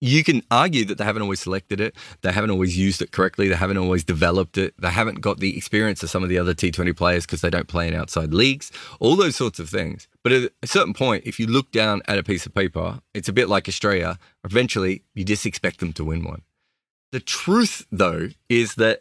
you 0.00 0.22
can 0.22 0.42
argue 0.50 0.84
that 0.84 0.98
they 0.98 1.04
haven't 1.04 1.22
always 1.22 1.40
selected 1.40 1.80
it, 1.80 1.96
they 2.22 2.30
haven't 2.30 2.50
always 2.50 2.78
used 2.78 3.02
it 3.02 3.10
correctly, 3.10 3.48
they 3.48 3.56
haven't 3.56 3.78
always 3.78 4.04
developed 4.04 4.56
it, 4.56 4.74
they 4.78 4.90
haven't 4.90 5.20
got 5.20 5.40
the 5.40 5.56
experience 5.56 6.02
of 6.02 6.10
some 6.10 6.22
of 6.22 6.28
the 6.28 6.38
other 6.38 6.54
T20 6.54 6.96
players 6.96 7.26
because 7.26 7.40
they 7.40 7.50
don't 7.50 7.68
play 7.68 7.88
in 7.88 7.94
outside 7.94 8.32
leagues, 8.32 8.70
all 9.00 9.16
those 9.16 9.36
sorts 9.36 9.58
of 9.58 9.68
things. 9.68 10.06
But 10.22 10.32
at 10.32 10.52
a 10.62 10.66
certain 10.66 10.94
point, 10.94 11.24
if 11.26 11.40
you 11.40 11.46
look 11.46 11.72
down 11.72 12.02
at 12.06 12.18
a 12.18 12.22
piece 12.22 12.46
of 12.46 12.54
paper, 12.54 13.00
it's 13.14 13.28
a 13.28 13.32
bit 13.32 13.48
like 13.48 13.68
Australia. 13.68 14.18
Eventually, 14.44 15.02
you 15.14 15.24
just 15.24 15.46
expect 15.46 15.80
them 15.80 15.92
to 15.94 16.04
win 16.04 16.22
one. 16.24 16.42
The 17.10 17.20
truth, 17.20 17.86
though, 17.90 18.28
is 18.48 18.74
that 18.76 19.00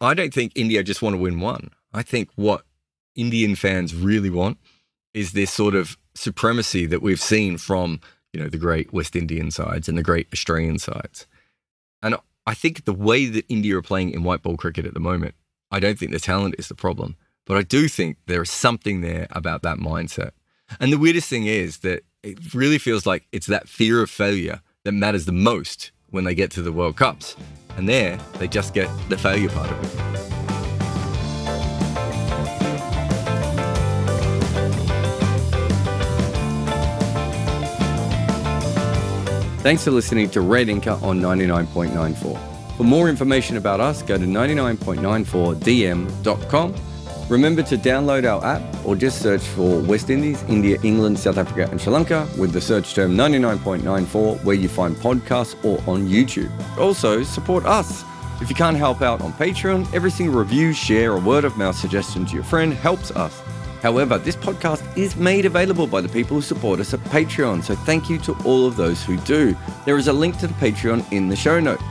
I 0.00 0.14
don't 0.14 0.32
think 0.32 0.52
India 0.54 0.82
just 0.82 1.02
want 1.02 1.14
to 1.14 1.20
win 1.20 1.40
one. 1.40 1.70
I 1.92 2.02
think 2.02 2.30
what 2.34 2.64
Indian 3.14 3.54
fans 3.54 3.94
really 3.94 4.30
want 4.30 4.58
is 5.12 5.32
this 5.32 5.52
sort 5.52 5.74
of 5.74 5.96
supremacy 6.14 6.86
that 6.86 7.02
we've 7.02 7.20
seen 7.20 7.58
from 7.58 8.00
you 8.34 8.40
know, 8.40 8.48
the 8.48 8.58
great 8.58 8.92
West 8.92 9.14
Indian 9.14 9.50
sides 9.52 9.88
and 9.88 9.96
the 9.96 10.02
great 10.02 10.26
Australian 10.32 10.78
sides. 10.80 11.26
And 12.02 12.16
I 12.46 12.54
think 12.54 12.84
the 12.84 12.92
way 12.92 13.26
that 13.26 13.46
India 13.48 13.78
are 13.78 13.82
playing 13.82 14.10
in 14.10 14.24
white 14.24 14.42
ball 14.42 14.56
cricket 14.56 14.84
at 14.84 14.92
the 14.92 15.00
moment, 15.00 15.36
I 15.70 15.78
don't 15.78 15.98
think 15.98 16.10
the 16.10 16.18
talent 16.18 16.56
is 16.58 16.68
the 16.68 16.74
problem. 16.74 17.16
But 17.46 17.56
I 17.56 17.62
do 17.62 17.88
think 17.88 18.16
there 18.26 18.42
is 18.42 18.50
something 18.50 19.02
there 19.02 19.28
about 19.30 19.62
that 19.62 19.78
mindset. 19.78 20.32
And 20.80 20.92
the 20.92 20.98
weirdest 20.98 21.28
thing 21.28 21.46
is 21.46 21.78
that 21.78 22.02
it 22.22 22.54
really 22.54 22.78
feels 22.78 23.06
like 23.06 23.26
it's 23.32 23.46
that 23.46 23.68
fear 23.68 24.02
of 24.02 24.10
failure 24.10 24.60
that 24.82 24.92
matters 24.92 25.26
the 25.26 25.32
most 25.32 25.92
when 26.10 26.24
they 26.24 26.34
get 26.34 26.50
to 26.52 26.62
the 26.62 26.72
World 26.72 26.96
Cups. 26.96 27.36
And 27.76 27.88
there, 27.88 28.18
they 28.38 28.48
just 28.48 28.74
get 28.74 28.88
the 29.08 29.16
failure 29.16 29.50
part 29.50 29.70
of 29.70 29.84
it. 29.84 30.13
Thanks 39.64 39.82
for 39.82 39.90
listening 39.92 40.28
to 40.28 40.42
Red 40.42 40.66
Inker 40.66 41.02
on 41.02 41.22
99.94. 41.22 42.76
For 42.76 42.84
more 42.84 43.08
information 43.08 43.56
about 43.56 43.80
us, 43.80 44.02
go 44.02 44.18
to 44.18 44.26
99.94dm.com. 44.26 46.74
Remember 47.30 47.62
to 47.62 47.78
download 47.78 48.30
our 48.30 48.44
app 48.44 48.60
or 48.84 48.94
just 48.94 49.22
search 49.22 49.40
for 49.40 49.80
West 49.80 50.10
Indies, 50.10 50.44
India, 50.48 50.76
England, 50.82 51.18
South 51.18 51.38
Africa, 51.38 51.66
and 51.70 51.80
Sri 51.80 51.94
Lanka 51.94 52.28
with 52.36 52.52
the 52.52 52.60
search 52.60 52.94
term 52.94 53.16
99.94 53.16 54.44
where 54.44 54.54
you 54.54 54.68
find 54.68 54.94
podcasts 54.96 55.56
or 55.64 55.78
on 55.90 56.06
YouTube. 56.06 56.52
Also, 56.76 57.22
support 57.22 57.64
us. 57.64 58.04
If 58.42 58.50
you 58.50 58.54
can't 58.54 58.76
help 58.76 59.00
out 59.00 59.22
on 59.22 59.32
Patreon, 59.32 59.94
every 59.94 60.10
single 60.10 60.38
review, 60.38 60.74
share, 60.74 61.10
or 61.10 61.20
word 61.20 61.46
of 61.46 61.56
mouth 61.56 61.76
suggestion 61.76 62.26
to 62.26 62.34
your 62.34 62.44
friend 62.44 62.74
helps 62.74 63.12
us. 63.12 63.40
However, 63.84 64.16
this 64.16 64.34
podcast 64.34 64.82
is 64.96 65.14
made 65.14 65.44
available 65.44 65.86
by 65.86 66.00
the 66.00 66.08
people 66.08 66.36
who 66.36 66.40
support 66.40 66.80
us 66.80 66.94
at 66.94 67.00
Patreon, 67.00 67.62
so 67.62 67.74
thank 67.74 68.08
you 68.08 68.16
to 68.20 68.32
all 68.46 68.66
of 68.66 68.76
those 68.76 69.04
who 69.04 69.18
do. 69.18 69.54
There 69.84 69.98
is 69.98 70.08
a 70.08 70.12
link 70.12 70.38
to 70.38 70.46
the 70.46 70.54
Patreon 70.54 71.12
in 71.12 71.28
the 71.28 71.36
show 71.36 71.60
notes. 71.60 71.82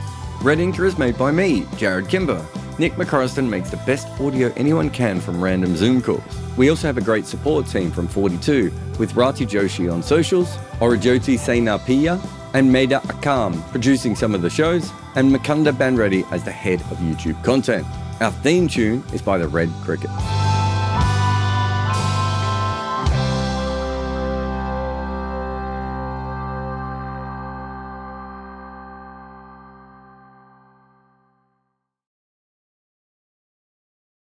Red 0.42 0.58
Inker 0.58 0.86
is 0.86 0.98
made 0.98 1.16
by 1.16 1.30
me, 1.30 1.60
Jarrod 1.78 2.08
Kimber. 2.08 2.44
Nick 2.80 2.94
McCorriston 2.94 3.48
makes 3.48 3.70
the 3.70 3.76
best 3.86 4.08
audio 4.20 4.52
anyone 4.56 4.90
can 4.90 5.20
from 5.20 5.40
random 5.40 5.76
Zoom 5.76 6.02
calls. 6.02 6.20
We 6.56 6.68
also 6.68 6.88
have 6.88 6.98
a 6.98 7.00
great 7.00 7.26
support 7.26 7.68
team 7.68 7.92
from 7.92 8.08
42 8.08 8.72
with 8.98 9.14
Rati 9.14 9.46
Joshi 9.46 9.92
on 9.92 10.02
socials, 10.02 10.48
Orajoti 10.80 11.38
Senapia, 11.38 12.20
and 12.54 12.72
Maida 12.72 12.98
Akam 13.04 13.62
producing 13.70 14.16
some 14.16 14.34
of 14.34 14.42
the 14.42 14.50
shows, 14.50 14.90
and 15.14 15.32
Makunda 15.32 15.70
Banreddy 15.70 16.28
as 16.32 16.42
the 16.42 16.50
head 16.50 16.80
of 16.90 16.98
YouTube 16.98 17.40
content. 17.44 17.86
Our 18.20 18.32
theme 18.32 18.66
tune 18.66 19.04
is 19.12 19.22
by 19.22 19.38
the 19.38 19.46
Red 19.46 19.70
Cricket. 19.84 20.10